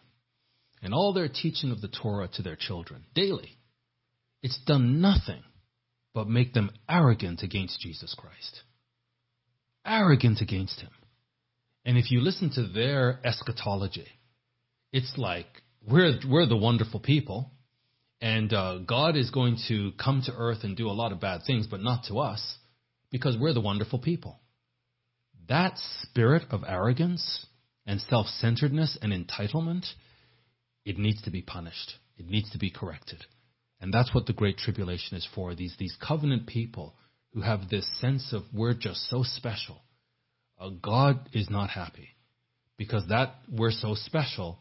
[0.82, 3.56] and all their teaching of the Torah to their children daily,
[4.42, 5.42] it's done nothing
[6.14, 8.62] but make them arrogant against Jesus Christ.
[9.86, 10.90] Arrogant against him.
[11.84, 14.08] And if you listen to their eschatology,
[14.92, 15.46] it's like
[15.86, 17.50] we're we're the wonderful people
[18.22, 21.40] and uh, God is going to come to earth and do a lot of bad
[21.44, 22.40] things, but not to us,
[23.10, 24.38] because we're the wonderful people.
[25.48, 27.46] That spirit of arrogance
[27.84, 29.86] and self centeredness and entitlement,
[30.84, 31.94] it needs to be punished.
[32.18, 33.24] It needs to be corrected.
[33.80, 35.54] And that's what the Great Tribulation is for.
[35.54, 36.94] These, these covenant people
[37.32, 39.82] who have this sense of we're just so special.
[40.60, 42.08] Uh, God is not happy
[42.76, 44.58] because that we're so special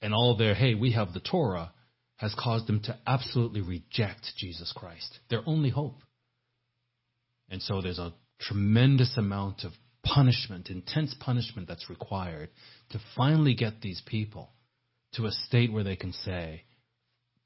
[0.00, 1.72] and all their, hey, we have the Torah
[2.16, 6.00] has caused them to absolutely reject Jesus Christ, their only hope.
[7.48, 12.48] And so there's a tremendous amount of punishment, intense punishment that's required
[12.90, 14.50] to finally get these people
[15.18, 16.62] to a state where they can say,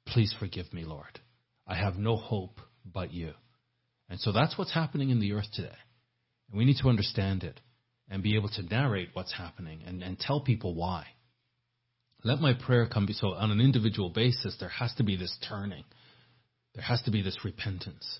[0.07, 1.19] Please forgive me, Lord.
[1.67, 3.33] I have no hope but you.
[4.09, 5.75] And so that's what's happening in the earth today.
[6.49, 7.59] And we need to understand it
[8.09, 11.05] and be able to narrate what's happening and, and tell people why.
[12.23, 15.35] Let my prayer come be so on an individual basis, there has to be this
[15.49, 15.83] turning.
[16.75, 18.19] There has to be this repentance.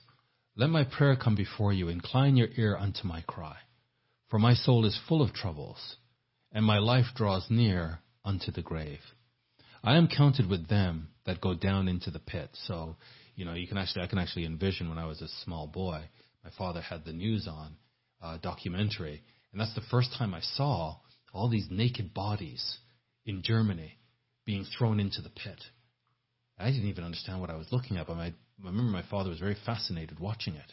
[0.55, 1.89] Let my prayer come before you.
[1.89, 3.57] Incline your ear unto my cry.
[4.29, 5.95] For my soul is full of troubles,
[6.51, 8.99] and my life draws near unto the grave.
[9.83, 12.49] I am counted with them that go down into the pit.
[12.67, 12.95] So,
[13.35, 16.01] you know, you can actually, I can actually envision when I was a small boy,
[16.43, 17.75] my father had the news on,
[18.21, 19.21] uh, documentary,
[19.51, 20.95] and that's the first time I saw
[21.33, 22.77] all these naked bodies
[23.25, 23.97] in Germany
[24.45, 25.61] being thrown into the pit.
[26.57, 29.29] I didn't even understand what I was looking at, but my, I remember my father
[29.29, 30.71] was very fascinated watching it.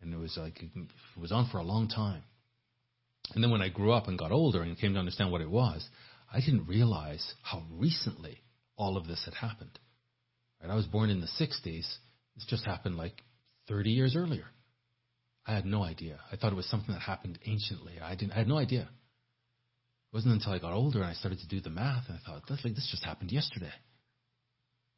[0.00, 0.70] And it was like, it
[1.20, 2.22] was on for a long time.
[3.34, 5.50] And then when I grew up and got older and came to understand what it
[5.50, 5.86] was,
[6.32, 8.38] I didn't realize how recently
[8.76, 9.78] all of this had happened.
[10.62, 10.70] Right?
[10.70, 11.86] I was born in the 60s.
[12.36, 13.22] This just happened like
[13.68, 14.44] 30 years earlier.
[15.46, 16.20] I had no idea.
[16.30, 17.94] I thought it was something that happened anciently.
[18.00, 18.32] I didn't.
[18.32, 18.82] I had no idea.
[18.82, 22.20] It wasn't until I got older and I started to do the math and I
[22.26, 23.72] thought, that's like this just happened yesterday.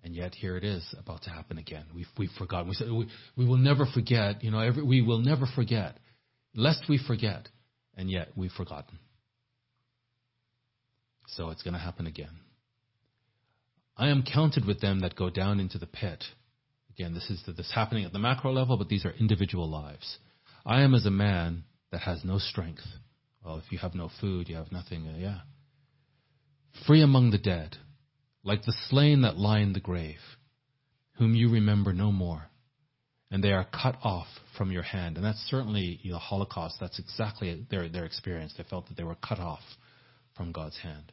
[0.04, 1.84] And yet here it is about to happen again.
[1.94, 2.68] We've we've forgotten.
[2.68, 4.42] We said we, we will never forget.
[4.42, 5.98] You know, every, we will never forget,
[6.54, 7.48] lest we forget.
[7.96, 8.98] And yet we've forgotten.
[11.36, 12.40] So it's going to happen again.
[13.96, 16.24] I am counted with them that go down into the pit.
[16.90, 20.18] Again, this is the, this happening at the macro level, but these are individual lives.
[20.64, 22.84] I am as a man that has no strength.
[23.44, 25.06] Well, if you have no food, you have nothing.
[25.06, 25.38] Uh, yeah.
[26.86, 27.76] Free among the dead,
[28.44, 30.20] like the slain that lie in the grave,
[31.18, 32.44] whom you remember no more,
[33.30, 34.26] and they are cut off
[34.56, 35.16] from your hand.
[35.16, 36.76] And that's certainly the Holocaust.
[36.80, 38.54] That's exactly their their experience.
[38.56, 39.62] They felt that they were cut off
[40.36, 41.12] from God's hand.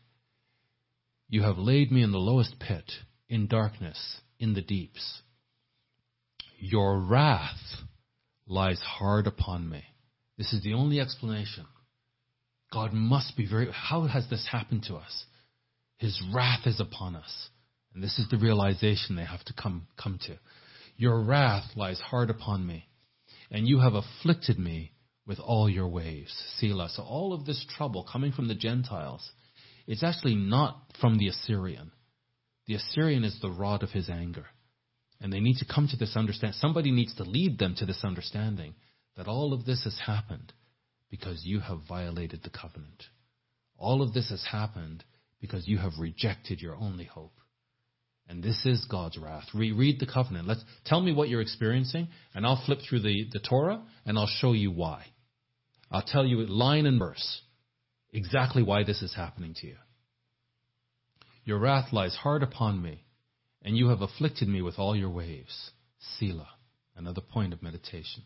[1.30, 2.92] You have laid me in the lowest pit,
[3.28, 5.22] in darkness, in the deeps.
[6.58, 7.84] Your wrath
[8.48, 9.84] lies hard upon me.
[10.38, 11.68] This is the only explanation.
[12.74, 13.70] God must be very.
[13.72, 15.26] How has this happened to us?
[15.98, 17.50] His wrath is upon us.
[17.94, 20.40] And this is the realization they have to come, come to.
[20.98, 22.88] Your wrath lies hard upon me,
[23.52, 24.94] and you have afflicted me
[25.26, 26.34] with all your waves.
[26.58, 26.90] Selah.
[26.90, 29.32] So all of this trouble coming from the Gentiles,
[29.90, 31.92] it's actually not from the Assyrian.
[32.68, 34.46] The Assyrian is the rod of his anger.
[35.20, 36.58] And they need to come to this understanding.
[36.62, 38.76] Somebody needs to lead them to this understanding
[39.18, 40.54] that all of this has happened
[41.10, 43.04] because you have violated the covenant.
[43.80, 45.04] All of this has happened
[45.42, 47.34] because you have rejected your only hope.
[48.28, 49.48] And this is God's wrath.
[49.56, 50.48] Reread the covenant.
[50.48, 54.28] Let's tell me what you're experiencing, and I'll flip through the, the Torah and I'll
[54.28, 55.04] show you why.
[55.90, 57.42] I'll tell you line and verse
[58.12, 59.76] exactly why this is happening to you.
[61.44, 63.06] Your wrath lies hard upon me,
[63.62, 65.72] and you have afflicted me with all your waves.
[66.00, 66.50] Selah,
[66.96, 68.24] another point of meditation.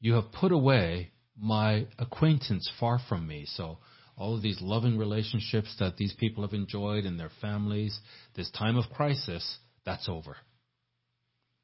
[0.00, 3.44] You have put away my acquaintance far from me.
[3.46, 3.78] So
[4.16, 7.98] all of these loving relationships that these people have enjoyed in their families,
[8.36, 10.36] this time of crisis, that's over.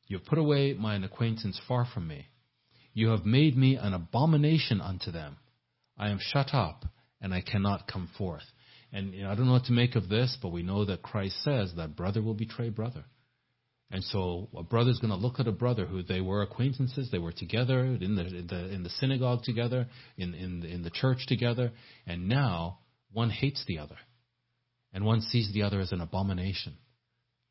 [0.07, 2.27] You have put away mine acquaintance far from me.
[2.93, 5.37] You have made me an abomination unto them.
[5.97, 6.85] I am shut up,
[7.21, 8.45] and I cannot come forth.
[8.93, 11.03] And you know, I don't know what to make of this, but we know that
[11.03, 13.05] Christ says that brother will betray brother.
[13.93, 17.19] And so a brother's going to look at a brother who they were acquaintances, they
[17.19, 21.27] were together in the in the, in the synagogue together, in in in the church
[21.27, 21.73] together,
[22.07, 22.79] and now
[23.13, 23.97] one hates the other,
[24.93, 26.75] and one sees the other as an abomination.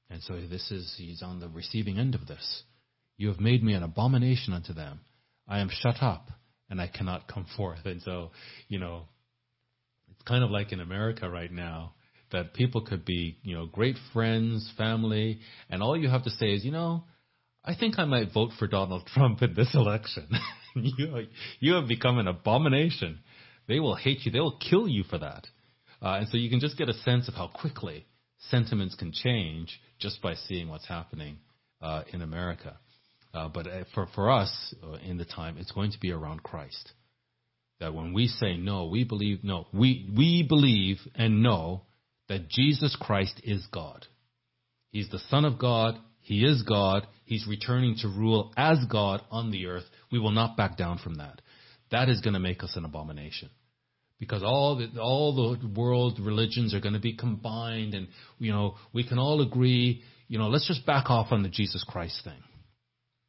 [0.09, 2.63] And so this is he's on the receiving end of this.
[3.17, 5.01] You have made me an abomination unto them.
[5.47, 6.30] I am shut up
[6.70, 7.86] and I cannot come forth.
[7.86, 8.32] And so,
[8.70, 9.03] you know,
[10.26, 11.93] kind of like in America right now
[12.32, 15.39] that people could be, you know, great friends, family,
[15.70, 17.03] and all you have to say is, you know,
[17.63, 20.30] I think I might vote for Donald Trump in this election.
[20.76, 21.28] you,
[21.59, 23.20] you have become an abomination.
[23.67, 24.32] They will hate you.
[24.32, 25.47] They will kill you for that.
[26.01, 28.05] Uh, and so you can just get a sense of how quickly
[28.49, 31.38] sentiments can change just by seeing what's happening
[31.82, 32.78] uh, in America.
[33.34, 36.41] Uh, but uh, for for us uh, in the time, it's going to be around
[36.41, 36.93] Christ.
[37.80, 41.84] That when we say no, we believe no, we we believe and know
[42.27, 44.05] that Jesus Christ is God.
[44.91, 45.97] He's the Son of God.
[46.19, 47.07] He is God.
[47.25, 49.86] He's returning to rule as God on the earth.
[50.11, 51.41] We will not back down from that.
[51.91, 53.49] That is going to make us an abomination.
[54.19, 58.75] Because all the, all the world religions are going to be combined and, you know,
[58.93, 62.43] we can all agree, you know, let's just back off on the Jesus Christ thing.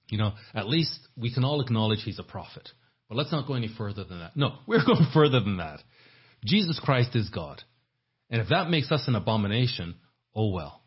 [0.08, 2.68] You know, at least we can all acknowledge he's a prophet.
[3.10, 4.36] But let's not go any further than that.
[4.36, 5.80] No, we're going further than that.
[6.44, 7.60] Jesus Christ is God.
[8.30, 9.96] And if that makes us an abomination,
[10.34, 10.80] oh well.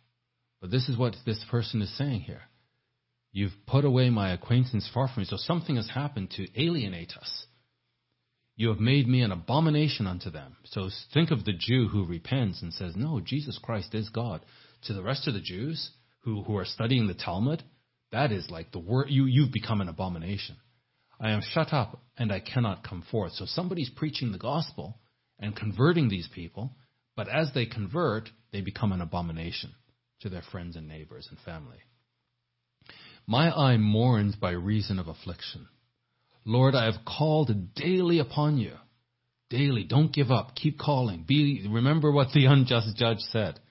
[0.61, 2.41] But this is what this person is saying here.
[3.34, 5.28] You've put away my acquaintance far from me.
[5.30, 7.45] So something has happened to alienate us.
[8.55, 10.55] You have made me an abomination unto them.
[10.63, 14.45] So think of the Jew who repents and says, No, Jesus Christ is God.
[14.84, 17.63] To the rest of the Jews who, who are studying the Talmud,
[18.11, 20.55] that is like the word, you, you've become an abomination.
[21.24, 23.32] I am shut up and I cannot come forth.
[23.34, 24.99] So somebody's preaching the gospel
[25.39, 26.76] and converting these people,
[27.15, 29.74] but as they convert, they become an abomination
[30.19, 31.78] to their friends and neighbors and family.
[33.26, 35.69] My eye mourns by reason of affliction.
[36.43, 38.74] Lord, I have called daily upon you.
[39.49, 40.55] Daily, don't give up.
[40.55, 41.24] Keep calling.
[41.26, 43.61] Be, remember what the unjust judge said.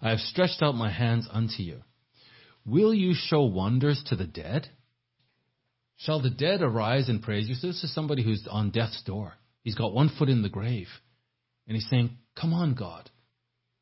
[0.00, 1.82] I have stretched out my hands unto you.
[2.64, 4.70] Will you show wonders to the dead?
[5.96, 7.54] Shall the dead arise and praise you?
[7.54, 9.34] So this is somebody who's on death's door.
[9.62, 10.88] He's got one foot in the grave.
[11.66, 13.08] And he's saying, Come on, God.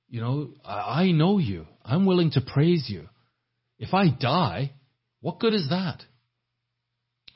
[0.08, 1.66] You know, I, I know you.
[1.84, 3.08] I'm willing to praise you.
[3.78, 4.72] If I die,
[5.20, 6.02] what good is that?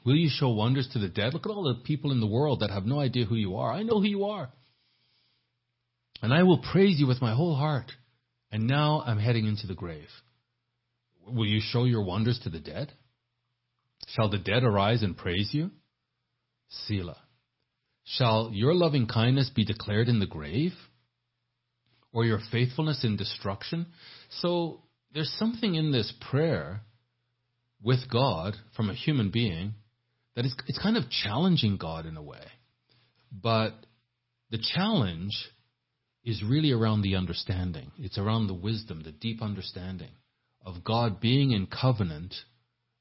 [0.04, 1.34] Will you show wonders to the dead?
[1.34, 3.72] Look at all the people in the world that have no idea who you are.
[3.72, 4.50] I know who you are.
[6.22, 7.90] And I will praise you with my whole heart.
[8.52, 10.08] And now I'm heading into the grave.
[11.26, 12.92] Will you show your wonders to the dead?
[14.08, 15.70] Shall the dead arise and praise you?
[16.68, 17.18] Selah.
[18.04, 20.72] Shall your loving kindness be declared in the grave?
[22.12, 23.86] Or your faithfulness in destruction?
[24.40, 24.82] So
[25.12, 26.82] there's something in this prayer
[27.82, 29.74] with God from a human being
[30.34, 32.44] that is it's kind of challenging God in a way.
[33.32, 33.74] But
[34.50, 35.34] the challenge
[36.24, 37.90] is really around the understanding.
[37.98, 40.10] It's around the wisdom, the deep understanding
[40.64, 42.34] of God being in covenant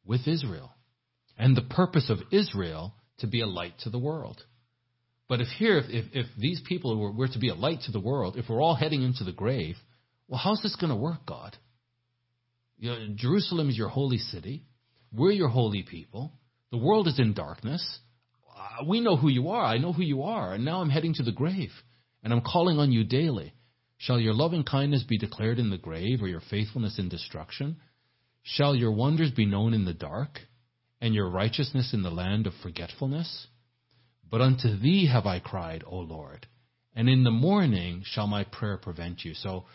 [0.05, 0.74] with Israel
[1.37, 4.41] and the purpose of Israel to be a light to the world.
[5.27, 7.99] But if here, if, if these people were, were to be a light to the
[7.99, 9.75] world, if we're all heading into the grave,
[10.27, 11.55] well, how's this going to work, God?
[12.77, 14.63] You know, Jerusalem is your holy city.
[15.11, 16.31] We're your holy people.
[16.71, 17.99] The world is in darkness.
[18.55, 19.63] Uh, we know who you are.
[19.63, 20.53] I know who you are.
[20.53, 21.71] And now I'm heading to the grave.
[22.23, 23.53] And I'm calling on you daily.
[23.97, 27.77] Shall your loving kindness be declared in the grave, or your faithfulness in destruction?
[28.43, 30.39] Shall your wonders be known in the dark,
[31.05, 33.45] and your righteousness in the land of forgetfulness?
[34.27, 36.47] But unto thee have I cried, O Lord,
[36.95, 39.35] and in the morning shall my prayer prevent you.
[39.35, 39.65] So,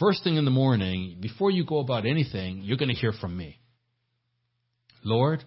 [0.00, 3.36] first thing in the morning, before you go about anything, you're going to hear from
[3.36, 3.58] me.
[5.04, 5.44] Lord,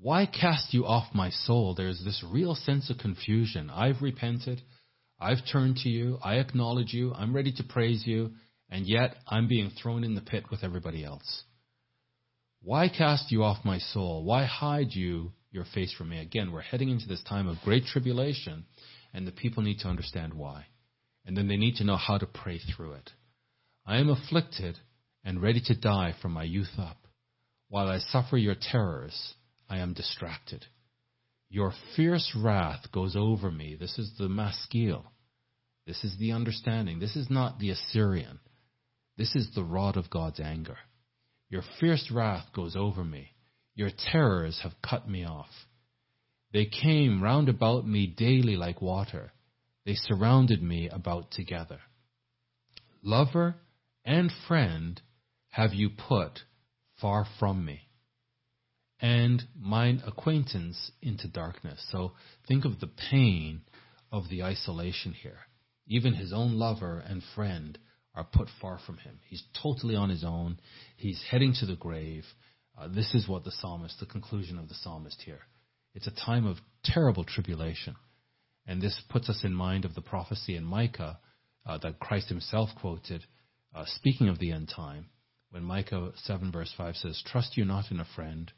[0.00, 1.74] why cast you off my soul?
[1.74, 3.68] There's this real sense of confusion.
[3.68, 4.62] I've repented.
[5.20, 6.18] I've turned to you.
[6.24, 7.12] I acknowledge you.
[7.12, 8.30] I'm ready to praise you.
[8.70, 11.42] And yet I'm being thrown in the pit with everybody else.
[12.64, 14.22] Why cast you off my soul?
[14.22, 16.20] Why hide you your face from me?
[16.20, 18.66] Again, we're heading into this time of great tribulation,
[19.12, 20.66] and the people need to understand why.
[21.26, 23.10] And then they need to know how to pray through it.
[23.84, 24.78] I am afflicted
[25.24, 26.98] and ready to die from my youth up.
[27.68, 29.34] While I suffer your terrors,
[29.68, 30.66] I am distracted.
[31.48, 33.76] Your fierce wrath goes over me.
[33.78, 35.04] This is the maskil.
[35.86, 37.00] This is the understanding.
[37.00, 38.38] This is not the Assyrian.
[39.16, 40.78] This is the rod of God's anger.
[41.52, 43.28] Your fierce wrath goes over me.
[43.74, 45.50] Your terrors have cut me off.
[46.50, 49.32] They came round about me daily like water.
[49.84, 51.80] They surrounded me about together.
[53.02, 53.56] Lover
[54.02, 54.98] and friend
[55.50, 56.40] have you put
[57.02, 57.82] far from me,
[58.98, 61.86] and mine acquaintance into darkness.
[61.90, 62.12] So
[62.48, 63.60] think of the pain
[64.10, 65.40] of the isolation here.
[65.86, 67.78] Even his own lover and friend
[68.14, 69.18] are put far from him.
[69.28, 70.58] He's totally on his own.
[70.96, 72.24] He's heading to the grave.
[72.78, 75.40] Uh, this is what the psalmist, the conclusion of the psalmist here.
[75.94, 77.96] It's a time of terrible tribulation.
[78.66, 81.18] And this puts us in mind of the prophecy in Micah
[81.66, 83.24] uh, that Christ himself quoted,
[83.74, 85.06] uh, speaking of the end time,
[85.50, 88.50] when Micah 7 verse 5 says, Trust you not in a friend,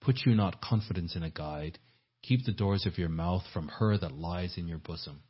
[0.00, 1.78] put you not confidence in a guide,
[2.22, 5.22] keep the doors of your mouth from her that lies in your bosom.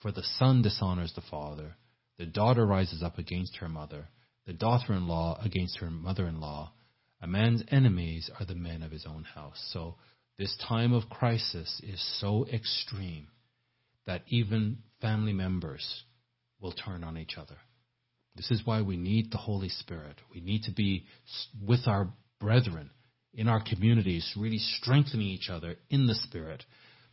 [0.00, 1.76] For the son dishonors the father,
[2.18, 4.08] the daughter rises up against her mother,
[4.46, 6.72] the daughter in law against her mother in law.
[7.20, 9.70] A man's enemies are the men of his own house.
[9.72, 9.96] So,
[10.38, 13.28] this time of crisis is so extreme
[14.06, 16.04] that even family members
[16.60, 17.56] will turn on each other.
[18.34, 20.20] This is why we need the Holy Spirit.
[20.32, 21.06] We need to be
[21.66, 22.90] with our brethren
[23.32, 26.64] in our communities, really strengthening each other in the Spirit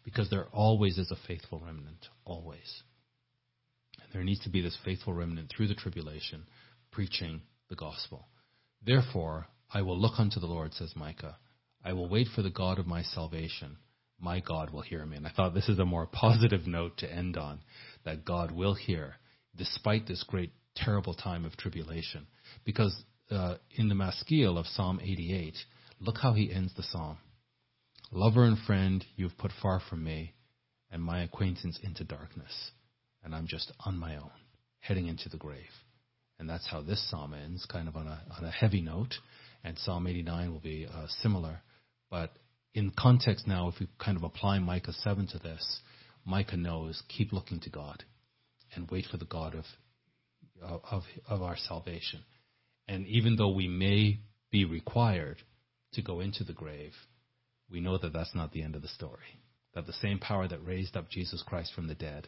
[0.03, 2.83] because there always is a faithful remnant, always.
[4.13, 6.45] There needs to be this faithful remnant through the tribulation,
[6.91, 8.27] preaching the gospel.
[8.85, 11.37] Therefore, I will look unto the Lord, says Micah.
[11.83, 13.77] I will wait for the God of my salvation.
[14.19, 15.17] My God will hear me.
[15.17, 17.61] And I thought this is a more positive note to end on,
[18.05, 19.15] that God will hear,
[19.55, 22.27] despite this great, terrible time of tribulation.
[22.63, 22.95] Because
[23.31, 25.55] uh, in the Maskil of Psalm 88,
[25.99, 27.17] look how he ends the psalm.
[28.11, 30.35] Lover and friend, you've put far from me,
[30.91, 32.71] and my acquaintance into darkness.
[33.23, 34.31] And I'm just on my own,
[34.79, 35.71] heading into the grave.
[36.39, 39.13] And that's how this psalm ends, kind of on a, on a heavy note.
[39.63, 41.61] And Psalm 89 will be uh, similar.
[42.09, 42.31] But
[42.73, 45.79] in context now, if we kind of apply Micah 7 to this,
[46.25, 48.03] Micah knows keep looking to God
[48.75, 49.65] and wait for the God of,
[50.91, 52.21] of, of our salvation.
[52.87, 54.19] And even though we may
[54.51, 55.37] be required
[55.93, 56.93] to go into the grave,
[57.69, 59.39] we know that that's not the end of the story.
[59.73, 62.27] That the same power that raised up Jesus Christ from the dead,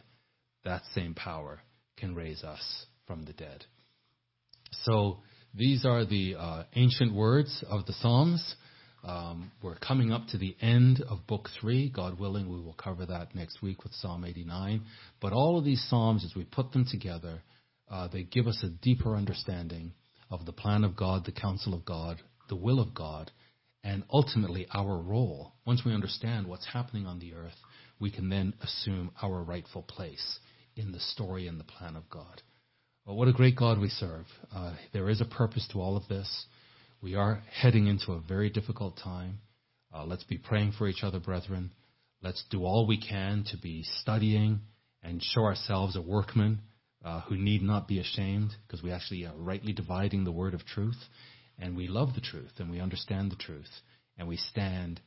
[0.66, 1.60] that same power
[1.96, 3.64] can raise us from the dead.
[4.82, 5.18] So
[5.54, 8.56] these are the uh, ancient words of the Psalms.
[9.04, 11.90] Um, we're coming up to the end of Book 3.
[11.90, 14.82] God willing, we will cover that next week with Psalm 89.
[15.20, 17.42] But all of these Psalms, as we put them together,
[17.88, 19.92] uh, they give us a deeper understanding
[20.30, 23.30] of the plan of God, the counsel of God, the will of God,
[23.84, 25.52] and ultimately our role.
[25.64, 27.54] Once we understand what's happening on the earth,
[28.00, 30.40] we can then assume our rightful place
[30.76, 32.42] in the story and the plan of God.
[33.04, 34.26] Well, what a great God we serve.
[34.54, 36.46] Uh, there is a purpose to all of this.
[37.00, 39.38] We are heading into a very difficult time.
[39.94, 41.72] Uh, let's be praying for each other, brethren.
[42.22, 44.60] Let's do all we can to be studying
[45.02, 46.60] and show ourselves a workman
[47.04, 50.66] uh, who need not be ashamed because we actually are rightly dividing the word of
[50.66, 50.98] truth
[51.58, 53.70] and we love the truth and we understand the truth
[54.18, 55.00] and we stand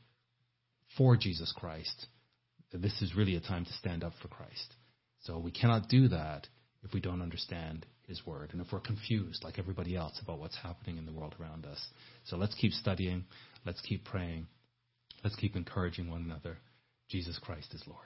[0.96, 2.06] for Jesus Christ.
[2.72, 4.74] This is really a time to stand up for Christ.
[5.24, 6.46] So we cannot do that
[6.82, 10.56] if we don't understand His Word and if we're confused like everybody else about what's
[10.56, 11.84] happening in the world around us.
[12.24, 13.24] So let's keep studying.
[13.66, 14.46] Let's keep praying.
[15.22, 16.58] Let's keep encouraging one another.
[17.08, 17.98] Jesus Christ is Lord.